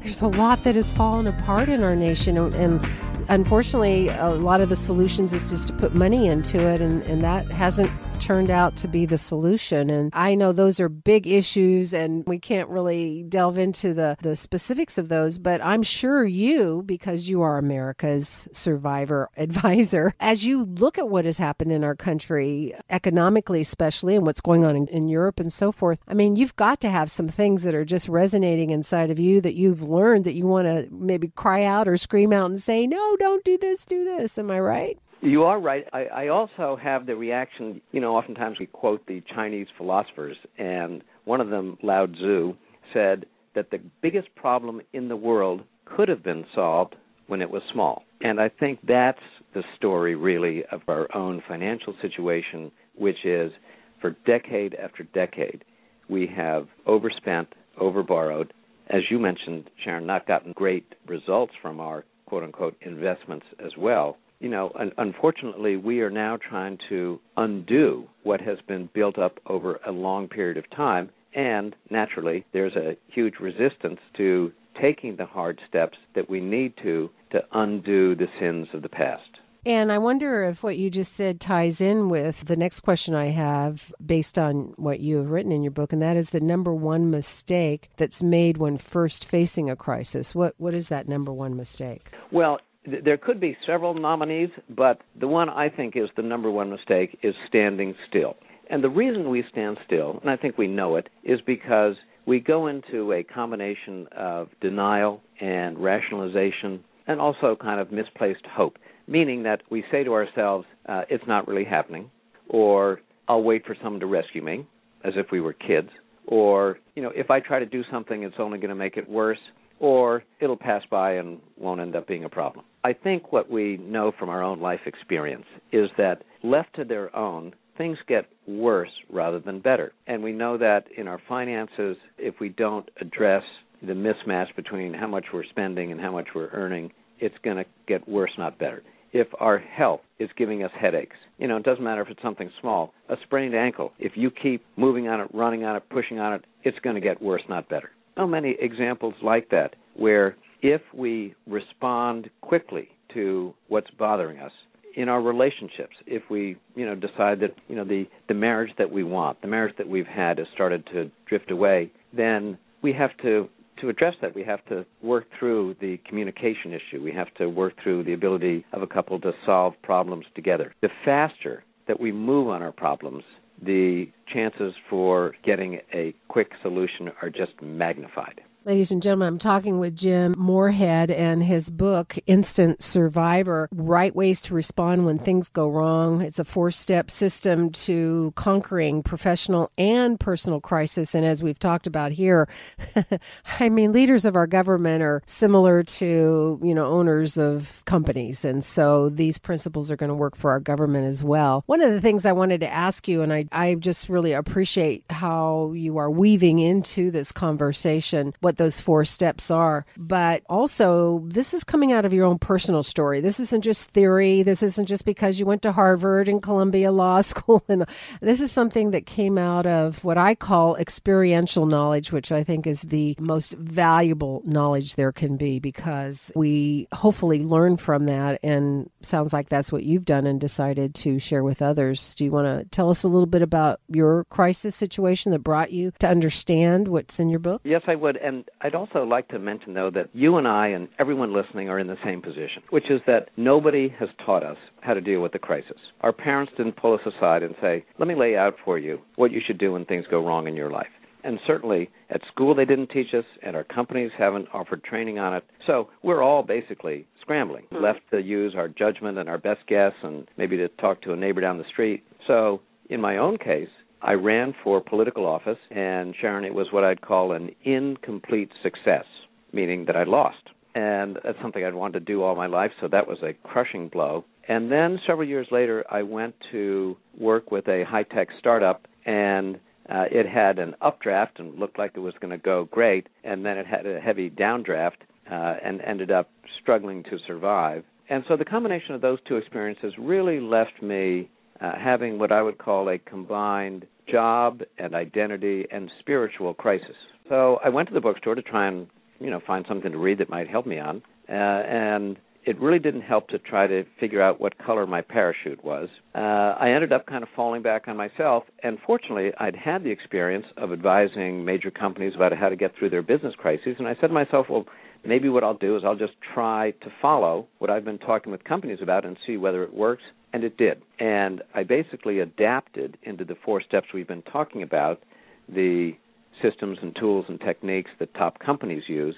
There's 0.00 0.20
a 0.20 0.26
lot 0.26 0.64
that 0.64 0.74
has 0.74 0.90
fallen 0.90 1.28
apart 1.28 1.68
in 1.68 1.84
our 1.84 1.94
nation, 1.94 2.36
and, 2.36 2.84
unfortunately, 3.28 4.08
a 4.08 4.30
lot 4.30 4.60
of 4.60 4.70
the 4.70 4.74
solutions 4.76 5.32
is 5.32 5.50
just 5.50 5.68
to 5.68 5.74
put 5.74 5.94
money 5.94 6.26
into 6.26 6.58
it, 6.58 6.80
and, 6.80 7.04
and 7.04 7.22
that 7.22 7.46
hasn't 7.46 7.92
turned 8.32 8.50
out 8.50 8.74
to 8.76 8.88
be 8.88 9.04
the 9.04 9.18
solution. 9.18 9.90
And 9.90 10.10
I 10.14 10.34
know 10.34 10.52
those 10.52 10.80
are 10.80 10.88
big 10.88 11.26
issues, 11.26 11.92
and 11.92 12.26
we 12.26 12.38
can't 12.38 12.66
really 12.70 13.24
delve 13.24 13.58
into 13.58 13.92
the, 13.92 14.16
the 14.22 14.36
specifics 14.36 14.96
of 14.96 15.10
those, 15.10 15.36
but 15.36 15.62
I'm 15.62 15.82
sure 15.82 16.24
you, 16.24 16.82
because 16.86 17.28
you 17.28 17.42
are 17.42 17.58
America's 17.58 18.48
survivor 18.50 19.28
advisor, 19.36 20.14
as 20.18 20.46
you 20.46 20.64
look 20.64 20.96
at 20.96 21.10
what 21.10 21.26
has 21.26 21.36
happened 21.36 21.72
in 21.72 21.84
our 21.84 21.94
country, 21.94 22.74
economically 22.88 23.60
especially, 23.60 24.16
and 24.16 24.24
what's 24.24 24.40
going 24.40 24.64
on 24.64 24.76
in, 24.76 24.88
in 24.88 25.08
Europe 25.08 25.38
and 25.38 25.52
so 25.52 25.70
forth, 25.70 26.00
I 26.08 26.14
mean, 26.14 26.34
you've 26.34 26.56
got 26.56 26.80
to 26.80 26.88
have 26.88 27.10
some 27.10 27.28
things 27.28 27.64
that 27.64 27.74
are 27.74 27.84
just 27.84 28.08
resonating 28.08 28.70
inside 28.70 29.10
of 29.10 29.18
you 29.18 29.42
that 29.42 29.56
you've 29.56 29.82
learned 29.82 30.24
that 30.24 30.32
you 30.32 30.46
want 30.46 30.66
to 30.66 30.88
maybe 30.90 31.28
cry 31.28 31.64
out 31.64 31.86
or 31.86 31.98
scream 31.98 32.32
out 32.32 32.48
and 32.48 32.62
say, 32.62 32.86
no, 32.86 33.14
don't 33.18 33.44
do 33.44 33.58
this, 33.58 33.84
do 33.84 34.06
this. 34.06 34.38
Am 34.38 34.50
I 34.50 34.58
right? 34.58 34.98
You 35.24 35.44
are 35.44 35.60
right. 35.60 35.84
I, 35.92 36.04
I 36.06 36.28
also 36.28 36.76
have 36.82 37.06
the 37.06 37.14
reaction, 37.14 37.80
you 37.92 38.00
know, 38.00 38.16
oftentimes 38.16 38.58
we 38.58 38.66
quote 38.66 39.06
the 39.06 39.22
Chinese 39.32 39.68
philosophers, 39.78 40.36
and 40.58 41.04
one 41.26 41.40
of 41.40 41.48
them, 41.48 41.78
Lao 41.80 42.06
Tzu, 42.06 42.54
said 42.92 43.26
that 43.54 43.70
the 43.70 43.78
biggest 44.02 44.34
problem 44.34 44.80
in 44.92 45.06
the 45.06 45.14
world 45.14 45.62
could 45.84 46.08
have 46.08 46.24
been 46.24 46.44
solved 46.56 46.96
when 47.28 47.40
it 47.40 47.48
was 47.48 47.62
small. 47.72 48.02
And 48.20 48.40
I 48.40 48.48
think 48.48 48.80
that's 48.86 49.22
the 49.54 49.62
story, 49.76 50.16
really, 50.16 50.64
of 50.72 50.80
our 50.88 51.06
own 51.14 51.40
financial 51.46 51.94
situation, 52.02 52.72
which 52.96 53.24
is 53.24 53.52
for 54.00 54.16
decade 54.26 54.74
after 54.74 55.04
decade, 55.04 55.64
we 56.08 56.26
have 56.34 56.66
overspent, 56.84 57.46
overborrowed, 57.80 58.50
as 58.90 59.02
you 59.08 59.20
mentioned, 59.20 59.70
Sharon, 59.84 60.04
not 60.04 60.26
gotten 60.26 60.52
great 60.52 60.96
results 61.06 61.52
from 61.62 61.78
our 61.78 62.04
quote 62.26 62.42
unquote 62.42 62.76
investments 62.82 63.46
as 63.64 63.70
well 63.78 64.16
you 64.42 64.48
know, 64.48 64.72
un- 64.74 64.92
unfortunately, 64.98 65.76
we 65.76 66.00
are 66.00 66.10
now 66.10 66.36
trying 66.36 66.76
to 66.88 67.20
undo 67.36 68.08
what 68.24 68.40
has 68.40 68.58
been 68.66 68.90
built 68.92 69.16
up 69.16 69.38
over 69.46 69.78
a 69.86 69.92
long 69.92 70.28
period 70.28 70.56
of 70.56 70.68
time. 70.70 71.10
And 71.32 71.74
naturally, 71.90 72.44
there's 72.52 72.74
a 72.74 72.96
huge 73.06 73.34
resistance 73.40 74.00
to 74.16 74.52
taking 74.80 75.16
the 75.16 75.26
hard 75.26 75.60
steps 75.68 75.96
that 76.14 76.28
we 76.28 76.40
need 76.40 76.74
to 76.82 77.08
to 77.30 77.40
undo 77.52 78.14
the 78.16 78.26
sins 78.40 78.66
of 78.74 78.82
the 78.82 78.88
past. 78.88 79.22
And 79.64 79.92
I 79.92 79.98
wonder 79.98 80.42
if 80.42 80.64
what 80.64 80.76
you 80.76 80.90
just 80.90 81.12
said 81.12 81.40
ties 81.40 81.80
in 81.80 82.08
with 82.08 82.46
the 82.46 82.56
next 82.56 82.80
question 82.80 83.14
I 83.14 83.26
have 83.26 83.94
based 84.04 84.36
on 84.40 84.74
what 84.76 84.98
you 84.98 85.18
have 85.18 85.30
written 85.30 85.52
in 85.52 85.62
your 85.62 85.70
book, 85.70 85.92
and 85.92 86.02
that 86.02 86.16
is 86.16 86.30
the 86.30 86.40
number 86.40 86.74
one 86.74 87.10
mistake 87.10 87.90
that's 87.96 88.24
made 88.24 88.56
when 88.56 88.76
first 88.76 89.24
facing 89.24 89.70
a 89.70 89.76
crisis. 89.76 90.34
What 90.34 90.54
what 90.58 90.74
is 90.74 90.88
that 90.88 91.08
number 91.08 91.32
one 91.32 91.56
mistake? 91.56 92.10
Well, 92.32 92.58
there 92.84 93.16
could 93.16 93.40
be 93.40 93.56
several 93.66 93.94
nominees, 93.94 94.50
but 94.68 95.00
the 95.20 95.28
one 95.28 95.48
I 95.48 95.68
think 95.68 95.96
is 95.96 96.08
the 96.16 96.22
number 96.22 96.50
one 96.50 96.70
mistake 96.70 97.18
is 97.22 97.34
standing 97.48 97.94
still. 98.08 98.36
And 98.70 98.82
the 98.82 98.88
reason 98.90 99.30
we 99.30 99.44
stand 99.50 99.78
still, 99.86 100.18
and 100.20 100.30
I 100.30 100.36
think 100.36 100.58
we 100.58 100.66
know 100.66 100.96
it, 100.96 101.08
is 101.22 101.40
because 101.46 101.94
we 102.26 102.40
go 102.40 102.66
into 102.66 103.12
a 103.12 103.22
combination 103.22 104.06
of 104.16 104.48
denial 104.60 105.20
and 105.40 105.78
rationalization 105.78 106.82
and 107.06 107.20
also 107.20 107.56
kind 107.60 107.80
of 107.80 107.92
misplaced 107.92 108.46
hope, 108.46 108.78
meaning 109.06 109.42
that 109.42 109.62
we 109.70 109.84
say 109.90 110.04
to 110.04 110.12
ourselves, 110.12 110.66
uh, 110.86 111.02
it's 111.08 111.24
not 111.26 111.46
really 111.48 111.64
happening, 111.64 112.10
or 112.48 113.00
I'll 113.28 113.42
wait 113.42 113.66
for 113.66 113.76
someone 113.82 114.00
to 114.00 114.06
rescue 114.06 114.42
me, 114.42 114.66
as 115.04 115.14
if 115.16 115.26
we 115.32 115.40
were 115.40 115.52
kids, 115.52 115.90
or, 116.26 116.78
you 116.94 117.02
know, 117.02 117.12
if 117.14 117.30
I 117.30 117.40
try 117.40 117.58
to 117.58 117.66
do 117.66 117.82
something, 117.90 118.22
it's 118.22 118.36
only 118.38 118.58
going 118.58 118.70
to 118.70 118.74
make 118.74 118.96
it 118.96 119.08
worse, 119.08 119.40
or 119.80 120.22
it'll 120.40 120.56
pass 120.56 120.82
by 120.90 121.14
and 121.14 121.40
won't 121.58 121.80
end 121.80 121.96
up 121.96 122.06
being 122.06 122.24
a 122.24 122.28
problem. 122.28 122.64
I 122.84 122.92
think 122.92 123.32
what 123.32 123.50
we 123.50 123.76
know 123.76 124.12
from 124.18 124.28
our 124.28 124.42
own 124.42 124.60
life 124.60 124.80
experience 124.86 125.46
is 125.72 125.88
that 125.98 126.22
left 126.42 126.74
to 126.76 126.84
their 126.84 127.14
own, 127.14 127.54
things 127.78 127.98
get 128.08 128.28
worse 128.46 128.90
rather 129.10 129.38
than 129.38 129.60
better. 129.60 129.92
And 130.06 130.22
we 130.22 130.32
know 130.32 130.58
that 130.58 130.86
in 130.96 131.06
our 131.06 131.20
finances, 131.28 131.96
if 132.18 132.34
we 132.40 132.48
don't 132.48 132.88
address 133.00 133.44
the 133.82 133.92
mismatch 133.92 134.54
between 134.56 134.94
how 134.94 135.06
much 135.06 135.26
we're 135.32 135.44
spending 135.44 135.92
and 135.92 136.00
how 136.00 136.12
much 136.12 136.28
we're 136.34 136.50
earning, 136.50 136.92
it's 137.20 137.34
going 137.44 137.56
to 137.56 137.64
get 137.86 138.06
worse, 138.08 138.32
not 138.36 138.58
better. 138.58 138.82
If 139.12 139.28
our 139.38 139.58
health 139.58 140.00
is 140.18 140.30
giving 140.36 140.64
us 140.64 140.70
headaches, 140.78 141.16
you 141.38 141.46
know, 141.46 141.58
it 141.58 141.64
doesn't 141.64 141.84
matter 141.84 142.00
if 142.02 142.08
it's 142.08 142.22
something 142.22 142.50
small, 142.60 142.94
a 143.10 143.16
sprained 143.22 143.54
ankle, 143.54 143.92
if 143.98 144.12
you 144.16 144.30
keep 144.30 144.64
moving 144.76 145.06
on 145.06 145.20
it, 145.20 145.28
running 145.34 145.64
on 145.64 145.76
it, 145.76 145.82
pushing 145.90 146.18
on 146.18 146.32
it, 146.32 146.44
it's 146.64 146.78
going 146.80 146.94
to 146.94 147.00
get 147.00 147.22
worse, 147.22 147.42
not 147.48 147.68
better. 147.68 147.90
So 148.16 148.26
many 148.26 148.56
examples 148.58 149.14
like 149.22 149.50
that 149.50 149.76
where 149.94 150.36
if 150.62 150.80
we 150.94 151.34
respond 151.46 152.30
quickly 152.40 152.88
to 153.14 153.52
what's 153.68 153.90
bothering 153.98 154.38
us, 154.38 154.52
in 154.94 155.08
our 155.08 155.22
relationships, 155.22 155.96
if 156.06 156.22
we, 156.30 156.56
you 156.74 156.84
know, 156.84 156.94
decide 156.94 157.40
that, 157.40 157.54
you 157.68 157.74
know, 157.74 157.84
the, 157.84 158.06
the 158.28 158.34
marriage 158.34 158.72
that 158.78 158.90
we 158.90 159.02
want, 159.02 159.40
the 159.40 159.48
marriage 159.48 159.74
that 159.78 159.88
we've 159.88 160.06
had 160.06 160.38
has 160.38 160.46
started 160.54 160.84
to 160.92 161.10
drift 161.26 161.50
away, 161.50 161.90
then 162.14 162.58
we 162.82 162.92
have 162.92 163.10
to 163.22 163.48
to 163.80 163.88
address 163.88 164.14
that, 164.22 164.34
we 164.34 164.44
have 164.44 164.64
to 164.66 164.86
work 165.02 165.24
through 165.38 165.74
the 165.80 165.98
communication 166.06 166.72
issue. 166.72 167.02
We 167.02 167.10
have 167.12 167.32
to 167.38 167.48
work 167.48 167.72
through 167.82 168.04
the 168.04 168.12
ability 168.12 168.64
of 168.72 168.82
a 168.82 168.86
couple 168.86 169.18
to 169.20 169.32
solve 169.44 169.74
problems 169.82 170.24
together. 170.36 170.72
The 170.82 170.88
faster 171.04 171.64
that 171.88 171.98
we 171.98 172.12
move 172.12 172.48
on 172.48 172.62
our 172.62 172.70
problems, 172.70 173.24
the 173.60 174.08
chances 174.32 174.72
for 174.88 175.34
getting 175.44 175.80
a 175.92 176.14
quick 176.28 176.52
solution 176.62 177.10
are 177.22 177.30
just 177.30 177.60
magnified. 177.60 178.40
Ladies 178.64 178.92
and 178.92 179.02
gentlemen, 179.02 179.26
I'm 179.26 179.38
talking 179.40 179.80
with 179.80 179.96
Jim 179.96 180.36
Moorhead 180.38 181.10
and 181.10 181.42
his 181.42 181.68
book, 181.68 182.16
Instant 182.26 182.80
Survivor 182.80 183.68
Right 183.72 184.14
Ways 184.14 184.40
to 184.42 184.54
Respond 184.54 185.04
When 185.04 185.18
Things 185.18 185.48
Go 185.48 185.68
Wrong. 185.68 186.20
It's 186.20 186.38
a 186.38 186.44
four 186.44 186.70
step 186.70 187.10
system 187.10 187.70
to 187.70 188.32
conquering 188.36 189.02
professional 189.02 189.72
and 189.76 190.20
personal 190.20 190.60
crisis. 190.60 191.12
And 191.12 191.26
as 191.26 191.42
we've 191.42 191.58
talked 191.58 191.88
about 191.88 192.12
here, 192.12 192.48
I 193.58 193.68
mean, 193.68 193.92
leaders 193.92 194.24
of 194.24 194.36
our 194.36 194.46
government 194.46 195.02
are 195.02 195.22
similar 195.26 195.82
to, 195.82 196.60
you 196.62 196.74
know, 196.74 196.86
owners 196.86 197.36
of 197.36 197.84
companies. 197.84 198.44
And 198.44 198.64
so 198.64 199.08
these 199.08 199.38
principles 199.38 199.90
are 199.90 199.96
going 199.96 200.08
to 200.08 200.14
work 200.14 200.36
for 200.36 200.52
our 200.52 200.60
government 200.60 201.08
as 201.08 201.20
well. 201.20 201.64
One 201.66 201.80
of 201.80 201.90
the 201.90 202.00
things 202.00 202.24
I 202.24 202.32
wanted 202.32 202.60
to 202.60 202.72
ask 202.72 203.08
you, 203.08 203.22
and 203.22 203.32
I, 203.32 203.46
I 203.50 203.74
just 203.74 204.08
really 204.08 204.34
appreciate 204.34 205.02
how 205.10 205.72
you 205.74 205.96
are 205.96 206.08
weaving 206.08 206.60
into 206.60 207.10
this 207.10 207.32
conversation, 207.32 208.34
what 208.38 208.51
what 208.52 208.58
those 208.58 208.78
four 208.78 209.04
steps 209.04 209.50
are. 209.50 209.86
But 209.96 210.42
also, 210.48 211.22
this 211.26 211.54
is 211.54 211.64
coming 211.64 211.92
out 211.92 212.04
of 212.04 212.12
your 212.12 212.26
own 212.26 212.38
personal 212.38 212.82
story. 212.82 213.20
This 213.20 213.40
isn't 213.40 213.62
just 213.62 213.84
theory. 213.90 214.42
This 214.42 214.62
isn't 214.62 214.86
just 214.86 215.06
because 215.06 215.40
you 215.40 215.46
went 215.46 215.62
to 215.62 215.72
Harvard 215.72 216.28
and 216.28 216.42
Columbia 216.42 216.92
Law 216.92 217.20
School. 217.22 217.64
And 217.68 217.86
this 218.20 218.42
is 218.42 218.52
something 218.52 218.90
that 218.90 219.06
came 219.06 219.38
out 219.38 219.66
of 219.66 220.04
what 220.04 220.18
I 220.18 220.34
call 220.34 220.76
experiential 220.76 221.64
knowledge, 221.64 222.12
which 222.12 222.30
I 222.30 222.44
think 222.44 222.66
is 222.66 222.82
the 222.82 223.16
most 223.18 223.54
valuable 223.54 224.42
knowledge 224.44 224.96
there 224.96 225.12
can 225.12 225.38
be 225.38 225.58
because 225.58 226.30
we 226.34 226.88
hopefully 226.92 227.42
learn 227.42 227.78
from 227.78 228.04
that. 228.06 228.38
And 228.42 228.90
sounds 229.00 229.32
like 229.32 229.48
that's 229.48 229.72
what 229.72 229.84
you've 229.84 230.04
done 230.04 230.26
and 230.26 230.38
decided 230.38 230.94
to 230.96 231.18
share 231.18 231.42
with 231.42 231.62
others. 231.62 232.14
Do 232.16 232.24
you 232.26 232.30
want 232.30 232.46
to 232.46 232.68
tell 232.68 232.90
us 232.90 233.02
a 233.02 233.08
little 233.08 233.26
bit 233.26 233.40
about 233.40 233.80
your 233.88 234.24
crisis 234.24 234.76
situation 234.76 235.32
that 235.32 235.38
brought 235.38 235.72
you 235.72 235.92
to 236.00 236.08
understand 236.08 236.88
what's 236.88 237.18
in 237.18 237.30
your 237.30 237.38
book? 237.38 237.62
Yes, 237.64 237.82
I 237.86 237.94
would. 237.94 238.16
And 238.16 238.41
I'd 238.60 238.74
also 238.74 239.04
like 239.04 239.28
to 239.28 239.38
mention, 239.38 239.74
though, 239.74 239.90
that 239.90 240.08
you 240.12 240.36
and 240.36 240.46
I 240.46 240.68
and 240.68 240.88
everyone 240.98 241.32
listening 241.32 241.68
are 241.68 241.78
in 241.78 241.86
the 241.86 241.96
same 242.04 242.22
position, 242.22 242.62
which 242.70 242.90
is 242.90 243.00
that 243.06 243.28
nobody 243.36 243.88
has 243.98 244.08
taught 244.24 244.42
us 244.42 244.56
how 244.80 244.94
to 244.94 245.00
deal 245.00 245.20
with 245.20 245.32
the 245.32 245.38
crisis. 245.38 245.78
Our 246.00 246.12
parents 246.12 246.52
didn't 246.56 246.76
pull 246.76 246.94
us 246.94 247.00
aside 247.06 247.42
and 247.42 247.54
say, 247.60 247.84
let 247.98 248.08
me 248.08 248.14
lay 248.14 248.36
out 248.36 248.54
for 248.64 248.78
you 248.78 249.00
what 249.16 249.32
you 249.32 249.40
should 249.46 249.58
do 249.58 249.72
when 249.72 249.84
things 249.84 250.06
go 250.10 250.24
wrong 250.24 250.46
in 250.46 250.56
your 250.56 250.70
life. 250.70 250.86
And 251.24 251.38
certainly 251.46 251.90
at 252.10 252.20
school 252.32 252.54
they 252.54 252.64
didn't 252.64 252.90
teach 252.90 253.14
us, 253.14 253.24
and 253.42 253.54
our 253.54 253.64
companies 253.64 254.10
haven't 254.18 254.48
offered 254.52 254.82
training 254.82 255.18
on 255.18 255.34
it. 255.34 255.44
So 255.66 255.88
we're 256.02 256.22
all 256.22 256.42
basically 256.42 257.06
scrambling, 257.20 257.64
mm-hmm. 257.72 257.82
left 257.82 258.00
to 258.10 258.20
use 258.20 258.54
our 258.56 258.68
judgment 258.68 259.18
and 259.18 259.28
our 259.28 259.38
best 259.38 259.60
guess 259.68 259.92
and 260.02 260.26
maybe 260.36 260.56
to 260.56 260.68
talk 260.68 261.00
to 261.02 261.12
a 261.12 261.16
neighbor 261.16 261.40
down 261.40 261.58
the 261.58 261.64
street. 261.70 262.02
So 262.26 262.60
in 262.90 263.00
my 263.00 263.16
own 263.16 263.38
case, 263.38 263.68
I 264.02 264.14
ran 264.14 264.52
for 264.64 264.80
political 264.80 265.26
office, 265.26 265.58
and 265.70 266.14
Sharon, 266.20 266.44
it 266.44 266.54
was 266.54 266.66
what 266.72 266.82
I'd 266.82 267.02
call 267.02 267.32
an 267.32 267.50
incomplete 267.62 268.50
success, 268.62 269.04
meaning 269.52 269.84
that 269.86 269.96
I 269.96 270.02
lost. 270.02 270.50
And 270.74 271.18
that's 271.22 271.38
something 271.40 271.64
I'd 271.64 271.74
wanted 271.74 272.00
to 272.00 272.12
do 272.12 272.22
all 272.22 272.34
my 272.34 272.46
life, 272.46 272.72
so 272.80 272.88
that 272.88 273.06
was 273.06 273.18
a 273.22 273.34
crushing 273.46 273.88
blow. 273.88 274.24
And 274.48 274.72
then 274.72 274.98
several 275.06 275.28
years 275.28 275.46
later, 275.52 275.84
I 275.88 276.02
went 276.02 276.34
to 276.50 276.96
work 277.16 277.52
with 277.52 277.68
a 277.68 277.84
high 277.84 278.02
tech 278.02 278.28
startup, 278.40 278.88
and 279.06 279.60
uh, 279.88 280.04
it 280.10 280.26
had 280.26 280.58
an 280.58 280.74
updraft 280.80 281.38
and 281.38 281.58
looked 281.58 281.78
like 281.78 281.92
it 281.94 282.00
was 282.00 282.14
going 282.20 282.30
to 282.30 282.38
go 282.38 282.64
great, 282.72 283.08
and 283.22 283.44
then 283.44 283.56
it 283.56 283.66
had 283.66 283.86
a 283.86 284.00
heavy 284.00 284.30
downdraft 284.30 285.02
uh, 285.30 285.54
and 285.64 285.80
ended 285.82 286.10
up 286.10 286.28
struggling 286.60 287.04
to 287.04 287.18
survive. 287.26 287.84
And 288.08 288.24
so 288.26 288.36
the 288.36 288.44
combination 288.44 288.94
of 288.96 289.00
those 289.00 289.18
two 289.28 289.36
experiences 289.36 289.94
really 289.96 290.40
left 290.40 290.82
me 290.82 291.30
uh, 291.60 291.72
having 291.78 292.18
what 292.18 292.32
I 292.32 292.42
would 292.42 292.58
call 292.58 292.88
a 292.88 292.98
combined 292.98 293.86
job 294.10 294.62
and 294.78 294.94
identity 294.94 295.66
and 295.70 295.90
spiritual 296.00 296.54
crisis. 296.54 296.96
So 297.28 297.58
I 297.64 297.68
went 297.68 297.88
to 297.88 297.94
the 297.94 298.00
bookstore 298.00 298.34
to 298.34 298.42
try 298.42 298.68
and 298.68 298.86
you 299.20 299.30
know 299.30 299.40
find 299.46 299.64
something 299.68 299.92
to 299.92 299.98
read 299.98 300.18
that 300.18 300.28
might 300.28 300.48
help 300.48 300.66
me 300.66 300.78
on, 300.78 301.02
uh, 301.28 301.32
and 301.32 302.16
it 302.44 302.60
really 302.60 302.78
didn't 302.78 303.02
help 303.02 303.28
to 303.28 303.38
try 303.38 303.66
to 303.66 303.84
figure 304.00 304.20
out 304.20 304.40
what 304.40 304.58
color 304.58 304.86
my 304.86 305.00
parachute 305.00 305.62
was. 305.64 305.88
Uh, 306.14 306.18
I 306.18 306.70
ended 306.70 306.92
up 306.92 307.06
kind 307.06 307.22
of 307.22 307.28
falling 307.36 307.62
back 307.62 307.86
on 307.86 307.96
myself, 307.96 308.44
and 308.62 308.78
fortunately, 308.84 309.30
I'd 309.38 309.54
had 309.54 309.84
the 309.84 309.90
experience 309.90 310.46
of 310.56 310.72
advising 310.72 311.44
major 311.44 311.70
companies 311.70 312.14
about 312.16 312.36
how 312.36 312.48
to 312.48 312.56
get 312.56 312.72
through 312.76 312.90
their 312.90 313.02
business 313.02 313.34
crises, 313.38 313.76
and 313.78 313.86
I 313.86 313.94
said 314.00 314.08
to 314.08 314.12
myself, 314.12 314.46
well, 314.50 314.66
maybe 315.04 315.28
what 315.28 315.44
I'll 315.44 315.56
do 315.56 315.76
is 315.76 315.82
I'll 315.84 315.96
just 315.96 316.14
try 316.34 316.72
to 316.72 316.92
follow 317.00 317.46
what 317.58 317.70
I've 317.70 317.84
been 317.84 317.98
talking 317.98 318.32
with 318.32 318.42
companies 318.44 318.78
about 318.82 319.04
and 319.04 319.16
see 319.26 319.36
whether 319.36 319.62
it 319.62 319.72
works 319.72 320.02
and 320.32 320.44
it 320.44 320.56
did. 320.56 320.82
And 320.98 321.42
I 321.54 321.62
basically 321.62 322.20
adapted 322.20 322.96
into 323.02 323.24
the 323.24 323.36
four 323.44 323.62
steps 323.62 323.88
we've 323.92 324.08
been 324.08 324.22
talking 324.22 324.62
about 324.62 325.02
the 325.48 325.92
systems 326.40 326.78
and 326.82 326.96
tools 326.96 327.26
and 327.28 327.40
techniques 327.40 327.90
that 327.98 328.14
top 328.14 328.38
companies 328.38 328.84
use. 328.88 329.14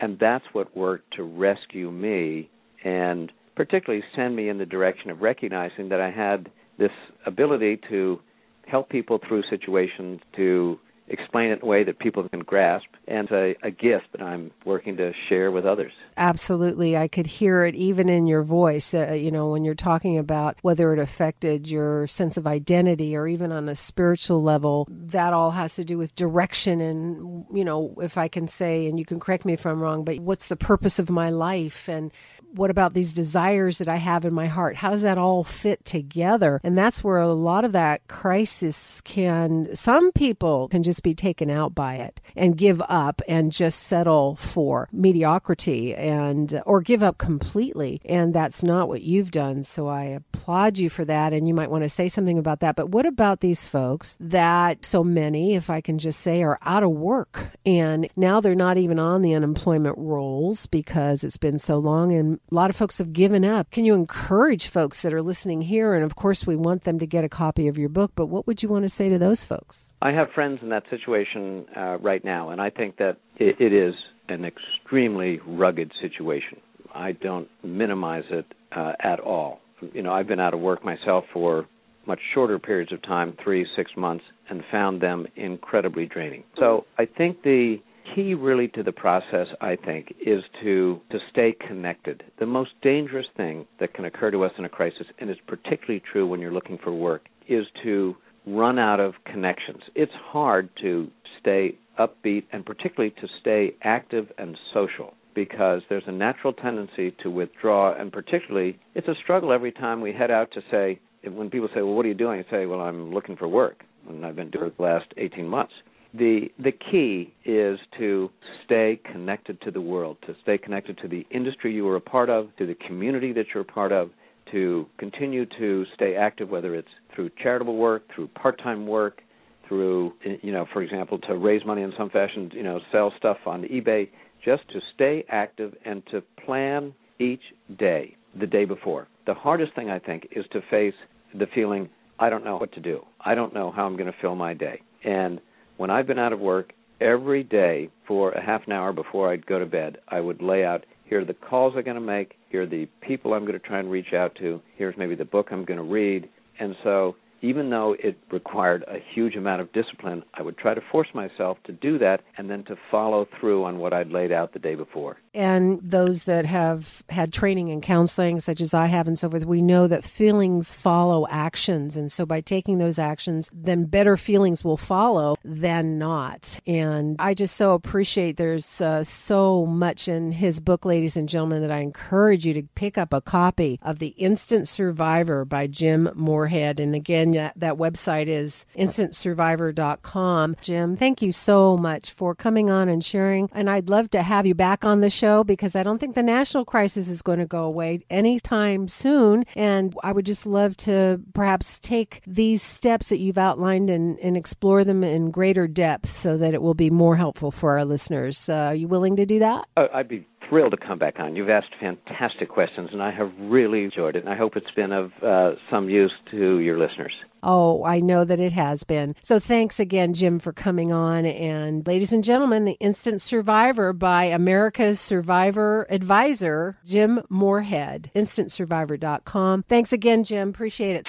And 0.00 0.18
that's 0.18 0.44
what 0.52 0.76
worked 0.76 1.14
to 1.16 1.22
rescue 1.22 1.90
me 1.90 2.50
and 2.84 3.32
particularly 3.56 4.04
send 4.14 4.36
me 4.36 4.48
in 4.48 4.58
the 4.58 4.66
direction 4.66 5.10
of 5.10 5.20
recognizing 5.20 5.88
that 5.88 6.00
I 6.00 6.10
had 6.10 6.50
this 6.78 6.92
ability 7.26 7.80
to 7.88 8.20
help 8.66 8.88
people 8.88 9.18
through 9.26 9.42
situations, 9.50 10.20
to 10.36 10.78
explain 11.10 11.50
it 11.50 11.60
in 11.60 11.62
a 11.62 11.66
way 11.66 11.84
that 11.84 11.98
people 11.98 12.28
can 12.28 12.40
grasp 12.40 12.86
and 13.06 13.30
a, 13.30 13.54
a 13.62 13.70
gift 13.70 14.06
that 14.12 14.22
I'm 14.22 14.50
working 14.64 14.96
to 14.98 15.12
share 15.28 15.50
with 15.50 15.64
others. 15.64 15.92
Absolutely. 16.16 16.96
I 16.96 17.08
could 17.08 17.26
hear 17.26 17.64
it 17.64 17.74
even 17.74 18.08
in 18.08 18.26
your 18.26 18.42
voice, 18.42 18.92
uh, 18.94 19.12
you 19.12 19.30
know, 19.30 19.50
when 19.50 19.64
you're 19.64 19.74
talking 19.74 20.18
about 20.18 20.56
whether 20.62 20.92
it 20.92 20.98
affected 20.98 21.68
your 21.68 22.06
sense 22.06 22.36
of 22.36 22.46
identity 22.46 23.16
or 23.16 23.26
even 23.26 23.52
on 23.52 23.68
a 23.68 23.74
spiritual 23.74 24.42
level. 24.42 24.86
That 24.90 25.32
all 25.32 25.52
has 25.52 25.74
to 25.76 25.84
do 25.84 25.98
with 25.98 26.14
direction 26.14 26.80
and, 26.80 27.46
you 27.52 27.64
know, 27.64 27.94
if 28.00 28.18
I 28.18 28.28
can 28.28 28.48
say, 28.48 28.86
and 28.86 28.98
you 28.98 29.04
can 29.04 29.20
correct 29.20 29.44
me 29.44 29.52
if 29.52 29.66
I'm 29.66 29.80
wrong, 29.80 30.04
but 30.04 30.18
what's 30.20 30.48
the 30.48 30.56
purpose 30.56 30.98
of 30.98 31.10
my 31.10 31.30
life? 31.30 31.88
And 31.88 32.12
what 32.52 32.70
about 32.70 32.94
these 32.94 33.12
desires 33.12 33.78
that 33.78 33.88
I 33.88 33.96
have 33.96 34.24
in 34.24 34.32
my 34.32 34.46
heart? 34.46 34.76
How 34.76 34.90
does 34.90 35.02
that 35.02 35.18
all 35.18 35.44
fit 35.44 35.84
together? 35.84 36.60
And 36.64 36.76
that's 36.76 37.04
where 37.04 37.18
a 37.18 37.28
lot 37.28 37.64
of 37.64 37.72
that 37.72 38.06
crisis 38.08 39.00
can, 39.02 39.74
some 39.74 40.12
people 40.12 40.68
can 40.68 40.82
just 40.82 40.97
be 41.00 41.14
taken 41.14 41.50
out 41.50 41.74
by 41.74 41.96
it 41.96 42.20
and 42.36 42.56
give 42.56 42.82
up 42.88 43.22
and 43.28 43.52
just 43.52 43.84
settle 43.84 44.36
for 44.36 44.88
mediocrity 44.92 45.94
and, 45.94 46.62
or 46.66 46.80
give 46.80 47.02
up 47.02 47.18
completely. 47.18 48.00
And 48.04 48.34
that's 48.34 48.62
not 48.62 48.88
what 48.88 49.02
you've 49.02 49.30
done. 49.30 49.64
So 49.64 49.88
I 49.88 50.04
applaud 50.04 50.78
you 50.78 50.90
for 50.90 51.04
that. 51.04 51.32
And 51.32 51.46
you 51.46 51.54
might 51.54 51.70
want 51.70 51.84
to 51.84 51.88
say 51.88 52.08
something 52.08 52.38
about 52.38 52.60
that. 52.60 52.76
But 52.76 52.90
what 52.90 53.06
about 53.06 53.40
these 53.40 53.66
folks 53.66 54.16
that 54.20 54.84
so 54.84 55.02
many, 55.04 55.54
if 55.54 55.70
I 55.70 55.80
can 55.80 55.98
just 55.98 56.20
say, 56.20 56.42
are 56.42 56.58
out 56.62 56.82
of 56.82 56.90
work 56.90 57.50
and 57.64 58.08
now 58.16 58.40
they're 58.40 58.54
not 58.54 58.78
even 58.78 58.98
on 58.98 59.22
the 59.22 59.34
unemployment 59.34 59.96
rolls 59.98 60.66
because 60.66 61.24
it's 61.24 61.36
been 61.36 61.58
so 61.58 61.78
long 61.78 62.12
and 62.12 62.40
a 62.50 62.54
lot 62.54 62.70
of 62.70 62.76
folks 62.76 62.98
have 62.98 63.12
given 63.12 63.44
up. 63.44 63.70
Can 63.70 63.84
you 63.84 63.94
encourage 63.94 64.68
folks 64.68 65.02
that 65.02 65.12
are 65.12 65.22
listening 65.22 65.62
here? 65.62 65.94
And 65.94 66.04
of 66.04 66.16
course, 66.16 66.46
we 66.46 66.56
want 66.56 66.84
them 66.84 66.98
to 66.98 67.06
get 67.06 67.24
a 67.24 67.28
copy 67.28 67.68
of 67.68 67.78
your 67.78 67.88
book, 67.88 68.12
but 68.14 68.26
what 68.26 68.46
would 68.46 68.62
you 68.62 68.68
want 68.68 68.84
to 68.84 68.88
say 68.88 69.08
to 69.08 69.18
those 69.18 69.44
folks? 69.44 69.87
I 70.00 70.12
have 70.12 70.28
friends 70.34 70.60
in 70.62 70.68
that 70.68 70.84
situation 70.90 71.66
uh, 71.76 71.98
right 71.98 72.24
now, 72.24 72.50
and 72.50 72.60
I 72.60 72.70
think 72.70 72.96
that 72.98 73.16
it, 73.36 73.56
it 73.60 73.72
is 73.72 73.94
an 74.28 74.44
extremely 74.44 75.40
rugged 75.46 75.92
situation. 76.00 76.58
I 76.94 77.12
don't 77.12 77.48
minimize 77.64 78.24
it 78.30 78.46
uh, 78.74 78.92
at 79.00 79.20
all. 79.20 79.60
You 79.92 80.02
know, 80.02 80.12
I've 80.12 80.28
been 80.28 80.40
out 80.40 80.54
of 80.54 80.60
work 80.60 80.84
myself 80.84 81.24
for 81.32 81.66
much 82.06 82.20
shorter 82.32 82.58
periods 82.58 82.92
of 82.92 83.02
time, 83.02 83.36
three, 83.42 83.66
six 83.76 83.90
months, 83.96 84.24
and 84.48 84.62
found 84.70 85.00
them 85.00 85.26
incredibly 85.36 86.06
draining. 86.06 86.44
So 86.58 86.86
I 86.98 87.04
think 87.04 87.42
the 87.42 87.76
key 88.14 88.34
really 88.34 88.68
to 88.68 88.82
the 88.82 88.92
process, 88.92 89.48
I 89.60 89.76
think, 89.76 90.14
is 90.24 90.42
to 90.62 91.00
to 91.10 91.18
stay 91.30 91.54
connected. 91.66 92.22
The 92.38 92.46
most 92.46 92.70
dangerous 92.82 93.26
thing 93.36 93.66
that 93.80 93.94
can 93.94 94.06
occur 94.06 94.30
to 94.30 94.44
us 94.44 94.52
in 94.58 94.64
a 94.64 94.68
crisis, 94.68 95.06
and 95.18 95.28
it's 95.28 95.40
particularly 95.46 96.02
true 96.10 96.26
when 96.26 96.40
you're 96.40 96.52
looking 96.52 96.78
for 96.82 96.92
work, 96.92 97.26
is 97.48 97.66
to 97.82 98.16
run 98.48 98.78
out 98.78 99.00
of 99.00 99.14
connections. 99.24 99.82
It's 99.94 100.12
hard 100.12 100.68
to 100.82 101.08
stay 101.40 101.76
upbeat 101.98 102.44
and 102.52 102.64
particularly 102.64 103.14
to 103.20 103.28
stay 103.40 103.74
active 103.82 104.30
and 104.38 104.56
social 104.72 105.14
because 105.34 105.82
there's 105.88 106.04
a 106.06 106.12
natural 106.12 106.52
tendency 106.52 107.14
to 107.22 107.30
withdraw 107.30 107.94
and 107.94 108.12
particularly 108.12 108.78
it's 108.94 109.08
a 109.08 109.14
struggle 109.22 109.52
every 109.52 109.72
time 109.72 110.00
we 110.00 110.12
head 110.12 110.30
out 110.30 110.50
to 110.52 110.60
say 110.70 110.98
when 111.24 111.50
people 111.50 111.68
say, 111.74 111.82
"Well, 111.82 111.94
what 111.94 112.06
are 112.06 112.08
you 112.08 112.14
doing?" 112.14 112.44
I 112.46 112.50
say, 112.50 112.66
"Well, 112.66 112.80
I'm 112.80 113.12
looking 113.12 113.36
for 113.36 113.48
work." 113.48 113.84
And 114.08 114.24
I've 114.24 114.36
been 114.36 114.50
doing 114.50 114.68
it 114.68 114.76
the 114.76 114.82
last 114.82 115.12
18 115.16 115.46
months 115.46 115.74
the 116.14 116.50
the 116.58 116.72
key 116.72 117.32
is 117.44 117.78
to 117.98 118.30
stay 118.64 119.00
connected 119.04 119.60
to 119.62 119.70
the 119.70 119.80
world, 119.80 120.16
to 120.26 120.34
stay 120.42 120.58
connected 120.58 120.98
to 120.98 121.08
the 121.08 121.26
industry 121.30 121.74
you 121.74 121.86
are 121.88 121.96
a 121.96 122.00
part 122.00 122.30
of, 122.30 122.54
to 122.56 122.66
the 122.66 122.74
community 122.74 123.32
that 123.32 123.46
you're 123.52 123.62
a 123.62 123.66
part 123.66 123.92
of, 123.92 124.10
to 124.52 124.86
continue 124.98 125.46
to 125.58 125.84
stay 125.94 126.14
active, 126.14 126.48
whether 126.48 126.74
it's 126.74 126.88
through 127.14 127.30
charitable 127.42 127.76
work, 127.76 128.02
through 128.14 128.28
part-time 128.28 128.86
work, 128.86 129.22
through 129.66 130.12
you 130.42 130.52
know, 130.52 130.66
for 130.72 130.82
example, 130.82 131.18
to 131.18 131.36
raise 131.36 131.64
money 131.64 131.82
in 131.82 131.92
some 131.96 132.10
fashion, 132.10 132.50
you 132.54 132.62
know, 132.62 132.80
sell 132.90 133.12
stuff 133.18 133.36
on 133.46 133.62
eBay, 133.64 134.08
just 134.44 134.68
to 134.70 134.80
stay 134.94 135.24
active 135.28 135.74
and 135.84 136.02
to 136.10 136.22
plan 136.44 136.94
each 137.18 137.42
day 137.78 138.16
the 138.38 138.46
day 138.46 138.64
before. 138.64 139.08
The 139.26 139.34
hardest 139.34 139.74
thing 139.74 139.90
I 139.90 139.98
think 139.98 140.28
is 140.30 140.44
to 140.52 140.60
face 140.70 140.94
the 141.34 141.46
feeling 141.54 141.88
I 142.18 142.30
don't 142.30 142.44
know 142.44 142.56
what 142.56 142.72
to 142.72 142.80
do. 142.80 143.04
I 143.20 143.34
don't 143.34 143.54
know 143.54 143.70
how 143.70 143.84
I'm 143.86 143.96
going 143.96 144.10
to 144.10 144.18
fill 144.20 144.34
my 144.34 144.54
day. 144.54 144.80
And 145.04 145.40
when 145.76 145.90
I've 145.90 146.06
been 146.06 146.18
out 146.18 146.32
of 146.32 146.40
work, 146.40 146.72
every 147.00 147.42
day 147.42 147.90
for 148.06 148.32
a 148.32 148.44
half 148.44 148.62
an 148.66 148.72
hour 148.72 148.92
before 148.92 149.32
I'd 149.32 149.46
go 149.46 149.58
to 149.58 149.66
bed, 149.66 149.98
I 150.08 150.20
would 150.20 150.42
lay 150.42 150.64
out 150.64 150.84
here 151.08 151.20
are 151.22 151.24
the 151.24 151.34
calls 151.34 151.72
I'm 151.74 151.84
going 151.84 151.94
to 151.94 152.00
make, 152.00 152.34
here 152.50 152.62
are 152.62 152.66
the 152.66 152.86
people 153.00 153.32
I'm 153.32 153.46
going 153.46 153.58
to 153.58 153.66
try 153.66 153.78
and 153.78 153.90
reach 153.90 154.12
out 154.12 154.34
to, 154.36 154.60
here's 154.76 154.96
maybe 154.98 155.14
the 155.14 155.24
book 155.24 155.48
I'm 155.50 155.64
going 155.64 155.78
to 155.78 155.84
read. 155.84 156.28
And 156.60 156.76
so 156.84 157.16
even 157.40 157.70
though 157.70 157.96
it 157.98 158.18
required 158.30 158.84
a 158.88 158.98
huge 159.14 159.36
amount 159.36 159.60
of 159.60 159.72
discipline, 159.72 160.22
I 160.34 160.42
would 160.42 160.58
try 160.58 160.74
to 160.74 160.80
force 160.92 161.08
myself 161.14 161.58
to 161.64 161.72
do 161.72 161.98
that 161.98 162.22
and 162.36 162.50
then 162.50 162.64
to 162.64 162.76
follow 162.90 163.26
through 163.38 163.64
on 163.64 163.78
what 163.78 163.92
I'd 163.92 164.10
laid 164.10 164.32
out 164.32 164.52
the 164.52 164.58
day 164.58 164.74
before. 164.74 165.18
And 165.34 165.80
those 165.82 166.24
that 166.24 166.46
have 166.46 167.02
had 167.08 167.32
training 167.32 167.68
in 167.68 167.80
counseling, 167.80 168.40
such 168.40 168.60
as 168.60 168.74
I 168.74 168.86
have 168.86 169.06
and 169.06 169.18
so 169.18 169.30
forth, 169.30 169.44
we 169.44 169.62
know 169.62 169.86
that 169.86 170.04
feelings 170.04 170.74
follow 170.74 171.26
actions. 171.28 171.96
And 171.96 172.10
so 172.10 172.26
by 172.26 172.40
taking 172.40 172.78
those 172.78 172.98
actions, 172.98 173.50
then 173.52 173.84
better 173.84 174.16
feelings 174.16 174.64
will 174.64 174.76
follow 174.76 175.36
than 175.44 175.98
not. 175.98 176.58
And 176.66 177.16
I 177.18 177.34
just 177.34 177.56
so 177.56 177.74
appreciate 177.74 178.36
there's 178.36 178.80
uh, 178.80 179.04
so 179.04 179.66
much 179.66 180.08
in 180.08 180.32
his 180.32 180.60
book, 180.60 180.84
ladies 180.84 181.16
and 181.16 181.28
gentlemen, 181.28 181.62
that 181.62 181.70
I 181.70 181.78
encourage 181.78 182.44
you 182.44 182.54
to 182.54 182.62
pick 182.74 182.98
up 182.98 183.12
a 183.12 183.20
copy 183.20 183.78
of 183.82 183.98
The 183.98 184.08
Instant 184.08 184.66
Survivor 184.66 185.44
by 185.44 185.66
Jim 185.66 186.10
Moorhead. 186.14 186.80
And 186.80 186.94
again, 186.94 187.27
that, 187.32 187.54
that 187.56 187.74
website 187.74 188.26
is 188.26 188.66
instantsurvivor.com. 188.76 190.56
Jim, 190.60 190.96
thank 190.96 191.22
you 191.22 191.32
so 191.32 191.76
much 191.76 192.10
for 192.10 192.34
coming 192.34 192.70
on 192.70 192.88
and 192.88 193.02
sharing. 193.02 193.48
And 193.52 193.68
I'd 193.70 193.88
love 193.88 194.10
to 194.10 194.22
have 194.22 194.46
you 194.46 194.54
back 194.54 194.84
on 194.84 195.00
the 195.00 195.10
show 195.10 195.44
because 195.44 195.74
I 195.76 195.82
don't 195.82 195.98
think 195.98 196.14
the 196.14 196.22
national 196.22 196.64
crisis 196.64 197.08
is 197.08 197.22
going 197.22 197.38
to 197.38 197.46
go 197.46 197.64
away 197.64 198.00
anytime 198.10 198.88
soon. 198.88 199.44
And 199.54 199.94
I 200.02 200.12
would 200.12 200.26
just 200.26 200.46
love 200.46 200.76
to 200.78 201.20
perhaps 201.34 201.78
take 201.78 202.22
these 202.26 202.62
steps 202.62 203.08
that 203.08 203.18
you've 203.18 203.38
outlined 203.38 203.90
and, 203.90 204.18
and 204.20 204.36
explore 204.36 204.84
them 204.84 205.04
in 205.04 205.30
greater 205.30 205.66
depth 205.66 206.16
so 206.16 206.36
that 206.36 206.54
it 206.54 206.62
will 206.62 206.74
be 206.74 206.90
more 206.90 207.16
helpful 207.16 207.50
for 207.50 207.78
our 207.78 207.84
listeners. 207.84 208.48
Uh, 208.48 208.54
are 208.54 208.74
you 208.74 208.88
willing 208.88 209.16
to 209.16 209.26
do 209.26 209.38
that? 209.38 209.66
Uh, 209.76 209.86
I'd 209.92 210.08
be 210.08 210.26
thrilled 210.48 210.72
to 210.72 210.76
come 210.76 210.98
back 210.98 211.18
on. 211.18 211.36
You've 211.36 211.50
asked 211.50 211.74
fantastic 211.80 212.48
questions, 212.48 212.90
and 212.92 213.02
I 213.02 213.10
have 213.10 213.32
really 213.38 213.84
enjoyed 213.84 214.16
it. 214.16 214.20
And 214.24 214.28
I 214.28 214.36
hope 214.36 214.56
it's 214.56 214.70
been 214.70 214.92
of 214.92 215.12
uh, 215.22 215.52
some 215.70 215.88
use 215.88 216.12
to 216.30 216.58
your 216.58 216.78
listeners. 216.78 217.12
Oh, 217.42 217.84
I 217.84 218.00
know 218.00 218.24
that 218.24 218.40
it 218.40 218.52
has 218.52 218.84
been. 218.84 219.14
So 219.22 219.38
thanks 219.38 219.78
again, 219.78 220.12
Jim, 220.14 220.38
for 220.38 220.52
coming 220.52 220.92
on. 220.92 221.24
And 221.24 221.86
ladies 221.86 222.12
and 222.12 222.24
gentlemen, 222.24 222.64
The 222.64 222.76
Instant 222.80 223.20
Survivor 223.20 223.92
by 223.92 224.24
America's 224.24 225.00
Survivor 225.00 225.86
Advisor, 225.88 226.78
Jim 226.84 227.20
Moorhead, 227.28 228.10
instantsurvivor.com. 228.14 229.64
Thanks 229.68 229.92
again, 229.92 230.24
Jim. 230.24 230.48
Appreciate 230.48 230.96
it. 230.96 231.06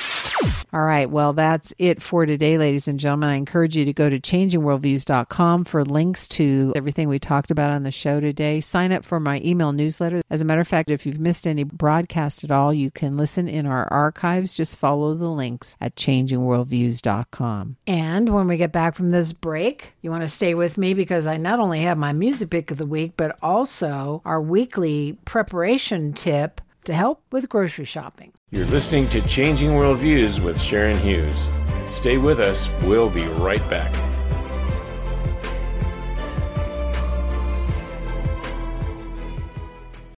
All 0.72 0.84
right. 0.84 1.10
Well, 1.10 1.34
that's 1.34 1.74
it 1.80 2.00
for 2.00 2.28
today, 2.28 2.60
ladies 2.60 2.88
and 2.88 3.00
gentlemen. 3.00 3.30
I 3.30 3.36
encourage 3.36 3.76
you 3.76 3.86
to 3.86 3.94
go 3.94 4.08
to 4.08 4.20
changingworldviews.com 4.20 5.64
for 5.66 5.84
links 5.84 6.28
to 6.30 6.74
everything 6.76 7.10
we 7.10 7.18
talked 7.18 7.50
about 7.50 7.72
on 7.72 7.82
the 7.82 7.92
show 7.92 8.20
today. 8.20 8.62
Sign 8.62 8.92
up 8.92 9.04
for 9.04 9.20
my 9.20 9.42
email 9.44 9.74
newsletter. 9.74 10.22
As 10.30 10.42
a 10.42 10.46
matter 10.46 10.62
of 10.62 10.68
fact, 10.68 10.92
if 10.92 11.08
you've 11.08 11.20
missed 11.20 11.48
any 11.48 11.64
broadcast 11.64 12.44
at 12.44 12.52
all, 12.52 12.72
you 12.72 12.92
can 12.92 13.18
listen 13.18 13.48
in 13.48 13.66
our 13.66 13.92
archives. 13.92 14.54
Just 14.54 14.78
follow 14.78 15.16
the 15.16 15.30
links 15.30 15.76
at 15.82 15.96
changingworldviews.com. 15.96 17.78
And 17.88 18.30
when 18.30 18.48
we 18.48 18.58
get 18.58 18.72
back 18.72 18.94
from 18.94 19.10
this 19.10 19.34
break, 19.34 19.94
you 20.04 20.12
want 20.12 20.22
to 20.22 20.28
stay 20.28 20.54
with 20.54 20.78
me 20.78 20.94
because 20.94 21.26
I 21.26 21.38
not 21.38 21.60
only 21.60 21.80
have 21.80 21.98
my 21.98 22.14
music 22.14 22.52
pick 22.52 22.70
of 22.70 22.78
the 22.78 22.86
week, 22.86 23.14
but 23.18 23.40
also 23.42 24.22
our 24.24 24.40
weekly 24.40 25.18
preparation 25.26 26.14
tip 26.14 26.62
to 26.86 26.94
help 26.94 27.22
with 27.32 27.50
grocery 27.50 27.86
shopping. 27.86 28.34
You're 28.52 28.66
listening 28.66 29.10
to 29.10 29.22
Changing 29.28 29.72
Worldviews 29.72 30.40
with 30.40 30.60
Sharon 30.60 30.98
Hughes. 30.98 31.50
Stay 31.86 32.18
with 32.18 32.40
us. 32.40 32.70
We'll 32.84 33.10
be 33.10 33.26
right 33.26 33.68
back. 33.70 33.94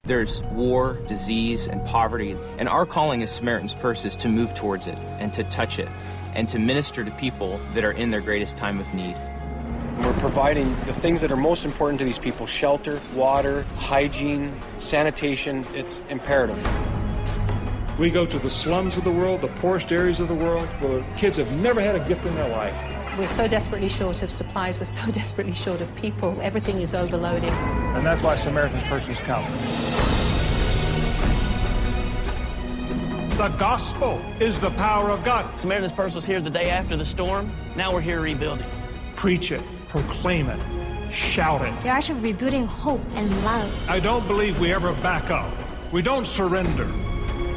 There's 0.05 0.43
war, 0.43 0.99
disease, 1.07 1.69
and 1.69 1.87
poverty, 1.87 2.37
and 2.59 2.69
our 2.69 2.85
calling 2.85 3.23
as 3.23 3.31
Samaritan's 3.31 3.75
Purse 3.75 4.05
is 4.05 4.17
to 4.17 4.29
move 4.29 4.55
towards 4.57 4.89
it 4.89 4.99
and 5.21 5.33
to 5.35 5.45
touch 5.45 5.79
it 5.79 5.89
and 6.35 6.49
to 6.49 6.59
minister 6.59 7.05
to 7.05 7.11
people 7.13 7.61
that 7.75 7.85
are 7.85 7.93
in 7.93 8.11
their 8.11 8.21
greatest 8.21 8.57
time 8.57 8.81
of 8.81 8.93
need. 8.93 9.17
We're 10.01 10.13
providing 10.15 10.75
the 10.87 10.95
things 10.95 11.21
that 11.21 11.31
are 11.31 11.37
most 11.37 11.65
important 11.65 11.99
to 11.99 12.05
these 12.05 12.19
people 12.19 12.47
shelter, 12.47 13.01
water, 13.15 13.65
hygiene, 13.77 14.59
sanitation. 14.79 15.67
It's 15.75 16.03
imperative. 16.09 16.59
We 17.99 18.11
go 18.11 18.25
to 18.25 18.39
the 18.39 18.49
slums 18.49 18.97
of 18.97 19.05
the 19.05 19.13
world, 19.13 19.43
the 19.43 19.49
poorest 19.49 19.93
areas 19.93 20.21
of 20.21 20.29
the 20.29 20.35
world, 20.35 20.67
where 20.81 21.05
kids 21.19 21.37
have 21.37 21.53
never 21.53 21.83
had 21.83 21.97
a 21.97 22.09
gift 22.09 22.25
in 22.25 22.35
their 22.35 22.49
life. 22.49 22.77
We're 23.19 23.27
so 23.27 23.47
desperately 23.47 23.91
short 23.91 24.23
of 24.23 24.31
supplies, 24.31 24.79
we're 24.79 24.87
so 24.87 25.11
desperately 25.13 25.53
short 25.53 25.83
of 25.83 25.95
people. 25.97 26.35
Everything 26.41 26.81
is 26.81 26.95
overloaded. 26.95 27.51
And 27.51 28.07
that's 28.07 28.23
why 28.23 28.37
Samaritan's 28.37 28.85
Purse 28.85 29.09
is 29.11 29.21
come. 29.21 29.45
The 33.37 33.49
gospel 33.59 34.19
is 34.41 34.61
the 34.61 34.71
power 34.71 35.11
of 35.11 35.23
God. 35.25 35.59
Samaritan's 35.59 35.93
Purse 35.93 36.15
was 36.15 36.25
here 36.25 36.41
the 36.41 36.49
day 36.49 36.71
after 36.71 36.97
the 36.97 37.05
storm. 37.05 37.53
Now 37.77 37.93
we're 37.93 38.01
here 38.01 38.23
rebuilding. 38.23 38.69
Preach 39.15 39.53
it, 39.53 39.63
proclaim 39.91 40.49
it, 40.49 40.61
shout 41.13 41.63
it. 41.63 41.83
They're 41.83 41.93
actually 41.93 42.21
rebuilding 42.21 42.65
hope 42.65 43.03
and 43.15 43.29
love. 43.45 43.91
I 43.91 43.99
don't 43.99 44.27
believe 44.29 44.61
we 44.61 44.73
ever 44.73 44.93
back 44.95 45.31
up. 45.31 45.53
We 45.93 46.01
don't 46.01 46.27
surrender. 46.27 46.87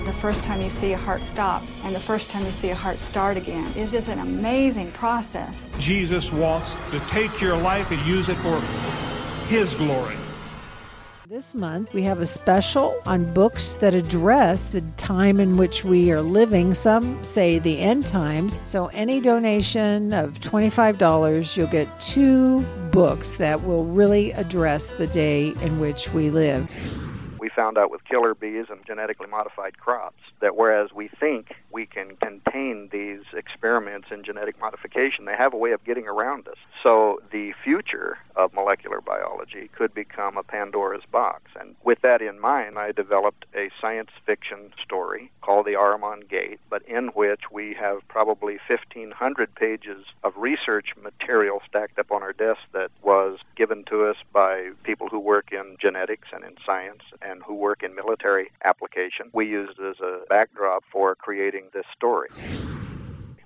The 0.06 0.12
first 0.12 0.44
time 0.44 0.62
you 0.62 0.70
see 0.70 0.94
a 0.94 0.98
heart 0.98 1.24
stop 1.24 1.64
and 1.84 1.96
the 1.96 2.00
first 2.00 2.32
time 2.32 2.44
you 2.44 2.52
see 2.52 2.72
a 2.72 2.76
heart 2.76 3.00
start 3.00 3.38
again 3.38 3.72
is 3.74 3.92
just 3.92 4.10
an 4.10 4.20
amazing 4.20 4.92
process. 4.92 5.70
Jesus 5.78 6.32
wants 6.32 6.76
to 6.90 7.00
take 7.02 7.40
your 7.40 7.56
life 7.56 7.92
and 7.92 8.04
use 8.06 8.28
it 8.30 8.38
for 8.38 8.60
His 9.48 9.76
glory. 9.76 10.18
This 11.34 11.56
month, 11.56 11.96
we 11.96 12.04
have 12.04 12.22
a 12.22 12.28
special 12.28 13.02
on 13.08 13.34
books 13.34 13.74
that 13.78 13.96
address 13.96 14.66
the 14.66 14.82
time 14.98 15.40
in 15.40 15.58
which 15.58 15.84
we 15.84 16.12
are 16.12 16.22
living. 16.22 16.76
Some 16.76 17.24
say 17.24 17.58
the 17.58 17.80
end 17.80 18.06
times. 18.06 18.60
So, 18.62 18.86
any 18.94 19.20
donation 19.20 20.14
of 20.14 20.40
$25, 20.42 21.58
you'll 21.58 21.66
get 21.66 22.00
two 22.00 22.62
books 22.92 23.38
that 23.38 23.64
will 23.64 23.84
really 23.84 24.32
address 24.34 24.92
the 24.92 25.08
day 25.08 25.56
in 25.64 25.80
which 25.80 26.14
we 26.14 26.30
live 26.30 26.70
found 27.56 27.78
out 27.78 27.92
with 27.92 28.04
killer 28.06 28.36
bees 28.36 28.66
and 28.70 28.86
genetically 28.86 29.28
modified 29.28 29.78
crops 29.78 30.22
that 30.42 30.56
whereas 30.56 30.92
we 30.94 31.10
think 31.20 31.56
we 31.72 31.86
can 31.86 32.16
contain 32.18 32.90
these 32.92 33.24
experiments 33.34 34.08
in 34.12 34.24
genetic 34.24 34.60
modification, 34.60 35.26
they 35.26 35.36
have 35.36 35.54
a 35.54 35.58
way 35.58 35.72
of 35.72 35.84
getting 35.84 36.08
around 36.08 36.48
us. 36.48 36.58
So 36.86 37.20
the 37.32 37.54
future 37.64 38.18
of 38.36 38.54
molecular 38.54 39.02
biology 39.02 39.70
could 39.76 39.94
become 39.94 40.38
a 40.38 40.44
Pandora's 40.44 41.04
box. 41.12 41.44
And 41.60 41.76
with 41.84 42.02
that 42.02 42.22
in 42.22 42.40
mind, 42.40 42.78
I 42.78 42.92
developed 42.92 43.46
a 43.56 43.70
science 43.80 44.10
fiction 44.26 44.74
story 44.84 45.32
called 45.42 45.66
The 45.66 45.74
Ahriman 45.74 46.30
Gate, 46.30 46.60
but 46.70 46.82
in 46.88 47.08
which 47.10 47.52
we 47.52 47.76
have 47.80 48.08
probably 48.08 48.60
1,500 48.68 49.56
pages 49.56 50.06
of 50.24 50.34
research 50.38 50.90
material 51.02 51.62
stacked 51.68 52.00
up 52.00 52.12
on 52.12 52.24
our 52.24 52.34
desk 52.34 52.62
that 52.74 52.92
was 53.02 53.40
given 53.56 53.84
to 53.86 54.06
us 54.06 54.18
by 54.32 54.72
people 54.84 55.08
who 55.10 55.20
work 55.20 55.52
in 55.52 55.78
genetics 55.80 56.30
and 56.34 56.44
in 56.44 56.56
science 56.66 57.02
and 57.22 57.43
who 57.46 57.56
work 57.56 57.84
in 57.84 57.96
military 57.96 58.52
application. 58.64 59.30
We 59.34 59.48
used 59.48 59.80
as 59.80 60.00
a 60.00 60.22
backdrop 60.30 60.84
for 60.92 61.16
creating 61.16 61.70
this 61.74 61.86
story. 61.96 62.30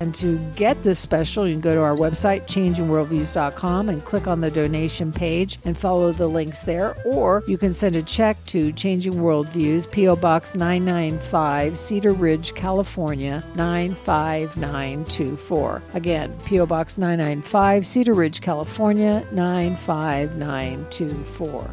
And 0.00 0.14
to 0.16 0.38
get 0.54 0.84
this 0.84 1.00
special, 1.00 1.46
you 1.46 1.54
can 1.54 1.60
go 1.60 1.74
to 1.74 1.80
our 1.80 1.96
website, 1.96 2.42
changingworldviews.com, 2.42 3.88
and 3.88 4.04
click 4.04 4.28
on 4.28 4.40
the 4.40 4.50
donation 4.50 5.12
page 5.12 5.58
and 5.64 5.76
follow 5.76 6.12
the 6.12 6.28
links 6.28 6.60
there. 6.60 6.96
Or 7.04 7.42
you 7.48 7.58
can 7.58 7.74
send 7.74 7.96
a 7.96 8.02
check 8.02 8.36
to 8.46 8.72
Changing 8.72 9.14
Worldviews, 9.14 9.90
P.O. 9.90 10.14
Box 10.16 10.54
995, 10.54 11.76
Cedar 11.76 12.12
Ridge, 12.12 12.54
California 12.54 13.42
95924. 13.56 15.82
Again, 15.94 16.32
P.O. 16.44 16.66
Box 16.66 16.96
995, 16.96 17.84
Cedar 17.86 18.14
Ridge, 18.14 18.40
California 18.40 19.26
95924. 19.32 21.70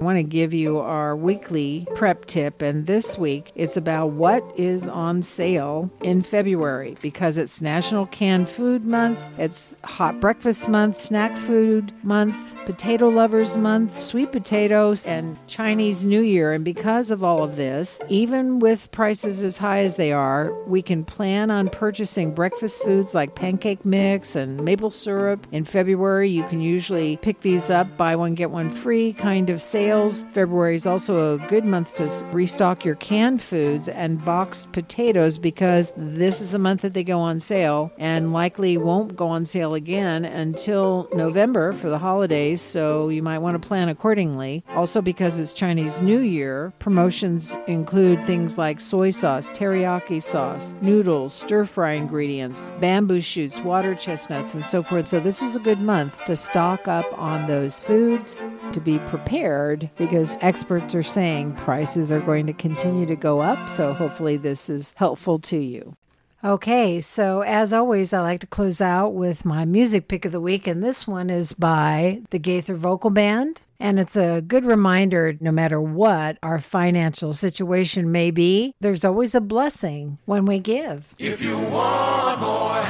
I 0.00 0.02
want 0.02 0.16
to 0.16 0.22
give 0.22 0.54
you 0.54 0.78
our 0.78 1.14
weekly 1.14 1.86
prep 1.94 2.24
tip, 2.24 2.62
and 2.62 2.86
this 2.86 3.18
week 3.18 3.52
it's 3.54 3.76
about 3.76 4.12
what 4.12 4.42
is 4.58 4.88
on 4.88 5.20
sale 5.20 5.90
in 6.02 6.22
February 6.22 6.96
because 7.02 7.36
it's 7.36 7.60
National 7.60 8.06
Canned 8.06 8.48
Food 8.48 8.86
Month, 8.86 9.22
it's 9.36 9.76
Hot 9.84 10.18
Breakfast 10.18 10.70
Month, 10.70 11.02
Snack 11.02 11.36
Food 11.36 11.92
Month, 12.02 12.54
Potato 12.64 13.10
Lovers 13.10 13.58
Month, 13.58 13.98
Sweet 13.98 14.32
Potatoes, 14.32 15.06
and 15.06 15.36
Chinese 15.46 16.02
New 16.02 16.22
Year. 16.22 16.50
And 16.50 16.64
because 16.64 17.10
of 17.10 17.22
all 17.22 17.44
of 17.44 17.56
this, 17.56 18.00
even 18.08 18.58
with 18.58 18.90
prices 18.92 19.42
as 19.42 19.58
high 19.58 19.80
as 19.80 19.96
they 19.96 20.12
are, 20.12 20.50
we 20.66 20.80
can 20.80 21.04
plan 21.04 21.50
on 21.50 21.68
purchasing 21.68 22.32
breakfast 22.32 22.82
foods 22.82 23.14
like 23.14 23.34
pancake 23.34 23.84
mix 23.84 24.34
and 24.34 24.64
maple 24.64 24.90
syrup. 24.90 25.46
In 25.52 25.66
February, 25.66 26.30
you 26.30 26.44
can 26.44 26.62
usually 26.62 27.18
pick 27.18 27.40
these 27.40 27.68
up, 27.68 27.98
buy 27.98 28.16
one, 28.16 28.34
get 28.34 28.50
one 28.50 28.70
free 28.70 29.12
kind 29.12 29.50
of 29.50 29.60
sale 29.60 29.89
sales. 29.90 30.24
February 30.30 30.76
is 30.76 30.86
also 30.86 31.34
a 31.34 31.38
good 31.48 31.64
month 31.64 31.94
to 31.94 32.04
restock 32.32 32.84
your 32.84 32.94
canned 32.94 33.42
foods 33.42 33.88
and 33.88 34.24
boxed 34.24 34.70
potatoes 34.70 35.36
because 35.36 35.92
this 35.96 36.40
is 36.40 36.52
the 36.52 36.60
month 36.60 36.82
that 36.82 36.92
they 36.92 37.02
go 37.02 37.18
on 37.18 37.40
sale 37.40 37.90
and 37.98 38.32
likely 38.32 38.76
won't 38.76 39.16
go 39.16 39.26
on 39.26 39.44
sale 39.44 39.74
again 39.74 40.24
until 40.24 41.08
November 41.12 41.72
for 41.72 41.90
the 41.90 41.98
holidays. 41.98 42.60
So 42.60 43.08
you 43.08 43.20
might 43.20 43.38
want 43.38 43.60
to 43.60 43.68
plan 43.68 43.88
accordingly. 43.88 44.62
Also, 44.76 45.02
because 45.02 45.40
it's 45.40 45.52
Chinese 45.52 46.00
New 46.00 46.20
Year, 46.20 46.72
promotions 46.78 47.58
include 47.66 48.24
things 48.24 48.56
like 48.56 48.78
soy 48.78 49.10
sauce, 49.10 49.50
teriyaki 49.50 50.22
sauce, 50.22 50.72
noodles, 50.80 51.34
stir 51.34 51.64
fry 51.64 51.92
ingredients, 51.92 52.72
bamboo 52.78 53.20
shoots, 53.20 53.58
water 53.58 53.96
chestnuts, 53.96 54.54
and 54.54 54.64
so 54.64 54.84
forth. 54.84 55.08
So 55.08 55.18
this 55.18 55.42
is 55.42 55.56
a 55.56 55.60
good 55.60 55.80
month 55.80 56.16
to 56.26 56.36
stock 56.36 56.86
up 56.86 57.06
on 57.18 57.48
those 57.48 57.80
foods, 57.80 58.44
to 58.70 58.80
be 58.80 59.00
prepared 59.00 59.79
because 59.96 60.36
experts 60.40 60.94
are 60.94 61.02
saying 61.02 61.54
prices 61.54 62.10
are 62.10 62.20
going 62.20 62.46
to 62.46 62.52
continue 62.52 63.06
to 63.06 63.16
go 63.16 63.40
up. 63.40 63.68
So 63.68 63.92
hopefully, 63.92 64.36
this 64.36 64.68
is 64.68 64.92
helpful 64.96 65.38
to 65.38 65.56
you. 65.56 65.96
Okay, 66.42 67.00
so 67.02 67.42
as 67.42 67.74
always, 67.74 68.14
I 68.14 68.22
like 68.22 68.40
to 68.40 68.46
close 68.46 68.80
out 68.80 69.10
with 69.10 69.44
my 69.44 69.66
music 69.66 70.08
pick 70.08 70.24
of 70.24 70.32
the 70.32 70.40
week, 70.40 70.66
and 70.66 70.82
this 70.82 71.06
one 71.06 71.28
is 71.28 71.52
by 71.52 72.22
the 72.30 72.38
Gaither 72.38 72.74
Vocal 72.74 73.10
Band. 73.10 73.60
And 73.78 74.00
it's 74.00 74.16
a 74.16 74.40
good 74.40 74.64
reminder 74.64 75.36
no 75.38 75.52
matter 75.52 75.80
what 75.80 76.38
our 76.42 76.58
financial 76.58 77.32
situation 77.34 78.10
may 78.10 78.30
be, 78.30 78.74
there's 78.80 79.04
always 79.04 79.34
a 79.34 79.40
blessing 79.40 80.18
when 80.24 80.46
we 80.46 80.60
give. 80.60 81.14
If 81.18 81.42
you 81.42 81.58
want 81.58 82.40
more 82.40 82.80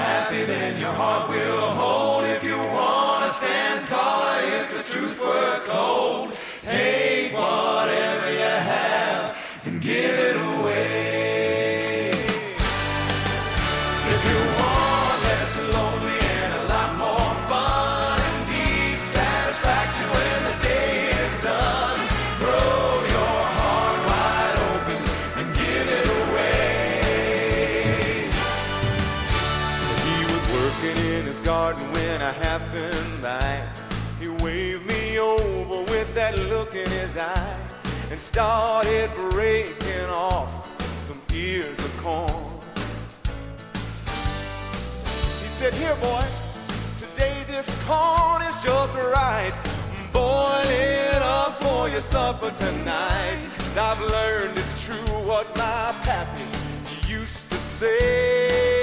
started 38.40 39.10
breaking 39.32 40.08
off 40.08 40.48
some 41.06 41.20
ears 41.34 41.78
of 41.78 41.94
corn. 41.98 42.32
He 45.42 45.48
said, 45.58 45.74
Here, 45.74 45.94
boy, 45.96 46.24
today 46.98 47.44
this 47.48 47.68
corn 47.84 48.40
is 48.40 48.58
just 48.62 48.96
right. 48.96 49.52
Boil 50.14 50.62
it 50.64 51.20
up 51.20 51.62
for 51.62 51.90
your 51.90 52.00
supper 52.00 52.50
tonight. 52.50 53.46
I've 53.76 54.00
learned 54.00 54.56
it's 54.56 54.86
true 54.86 55.12
what 55.28 55.46
my 55.58 55.94
pappy 56.02 56.48
used 57.06 57.50
to 57.50 57.56
say. 57.56 58.79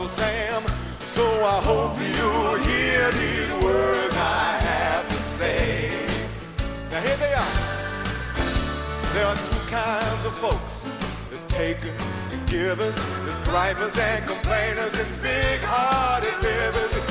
Uncle 0.00 0.16
Sam. 0.16 0.64
So 1.00 1.26
I 1.44 1.60
hope 1.60 1.92
you'll 2.00 2.56
hear 2.64 3.10
these 3.12 3.52
words 3.62 4.16
I 4.16 4.56
have 4.62 5.06
to 5.06 5.14
say. 5.14 5.92
Now 6.90 7.00
here 7.02 7.16
they 7.16 7.34
are. 7.34 7.56
There 9.12 9.26
are 9.26 9.36
two 9.36 9.60
kinds 9.68 10.24
of 10.24 10.32
folks. 10.38 10.88
There's 11.28 11.44
takers 11.44 12.10
and 12.32 12.48
givers. 12.48 12.98
There's 13.24 13.38
gripers 13.40 13.98
and 13.98 14.24
complainers 14.24 14.98
and 14.98 15.22
big-hearted 15.22 16.42
livers. 16.42 17.09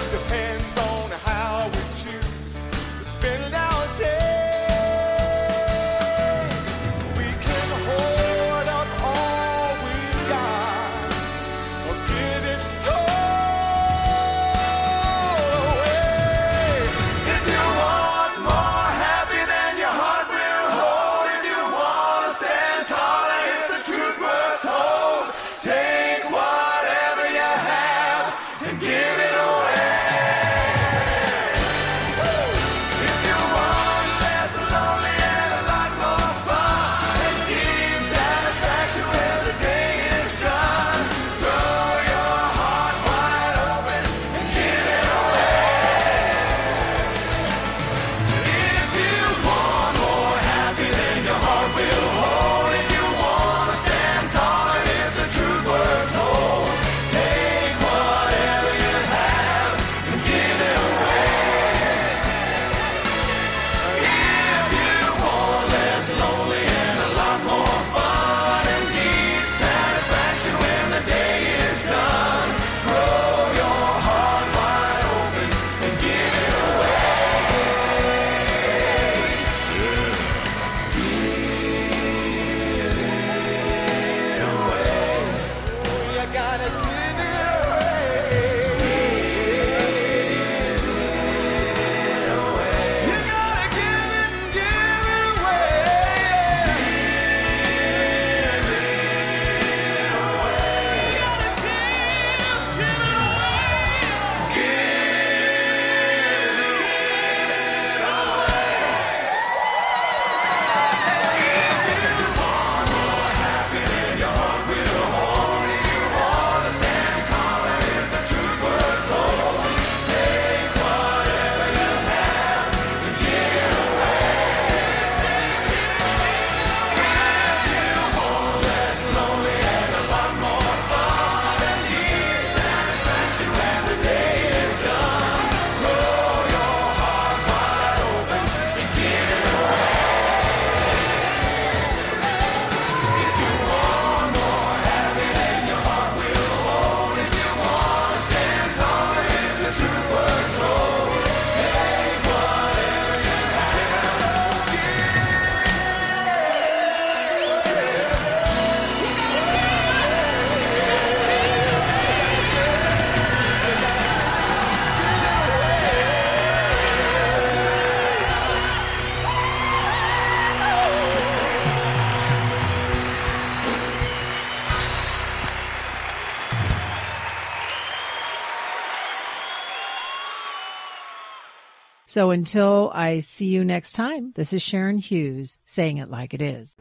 So 182.20 182.32
until 182.32 182.92
I 182.94 183.20
see 183.20 183.46
you 183.46 183.64
next 183.64 183.94
time, 183.94 184.34
this 184.36 184.52
is 184.52 184.62
Sharon 184.62 184.98
Hughes 184.98 185.58
saying 185.64 186.00
it 186.00 186.10
like 186.10 186.34
it 186.34 186.42
is. 186.42 186.76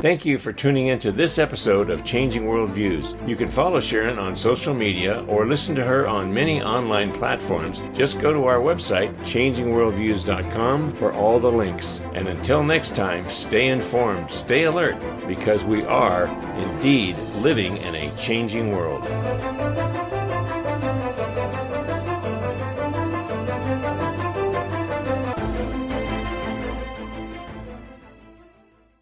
Thank 0.00 0.24
you 0.24 0.38
for 0.38 0.54
tuning 0.54 0.86
in 0.86 0.98
to 1.00 1.12
this 1.12 1.38
episode 1.38 1.90
of 1.90 2.02
Changing 2.02 2.44
Worldviews. 2.44 3.28
You 3.28 3.36
can 3.36 3.50
follow 3.50 3.78
Sharon 3.78 4.18
on 4.18 4.36
social 4.36 4.72
media 4.72 5.22
or 5.24 5.46
listen 5.46 5.74
to 5.74 5.84
her 5.84 6.08
on 6.08 6.32
many 6.32 6.62
online 6.62 7.12
platforms. 7.12 7.82
Just 7.92 8.22
go 8.22 8.32
to 8.32 8.46
our 8.46 8.60
website, 8.60 9.14
changingworldviews.com, 9.18 10.92
for 10.92 11.12
all 11.12 11.38
the 11.38 11.52
links. 11.52 12.00
And 12.14 12.28
until 12.28 12.62
next 12.62 12.96
time, 12.96 13.28
stay 13.28 13.68
informed, 13.68 14.30
stay 14.30 14.62
alert, 14.62 14.96
because 15.28 15.62
we 15.62 15.84
are 15.84 16.28
indeed 16.56 17.18
living 17.42 17.76
in 17.76 17.94
a 17.96 18.16
changing 18.16 18.72
world. 18.72 19.04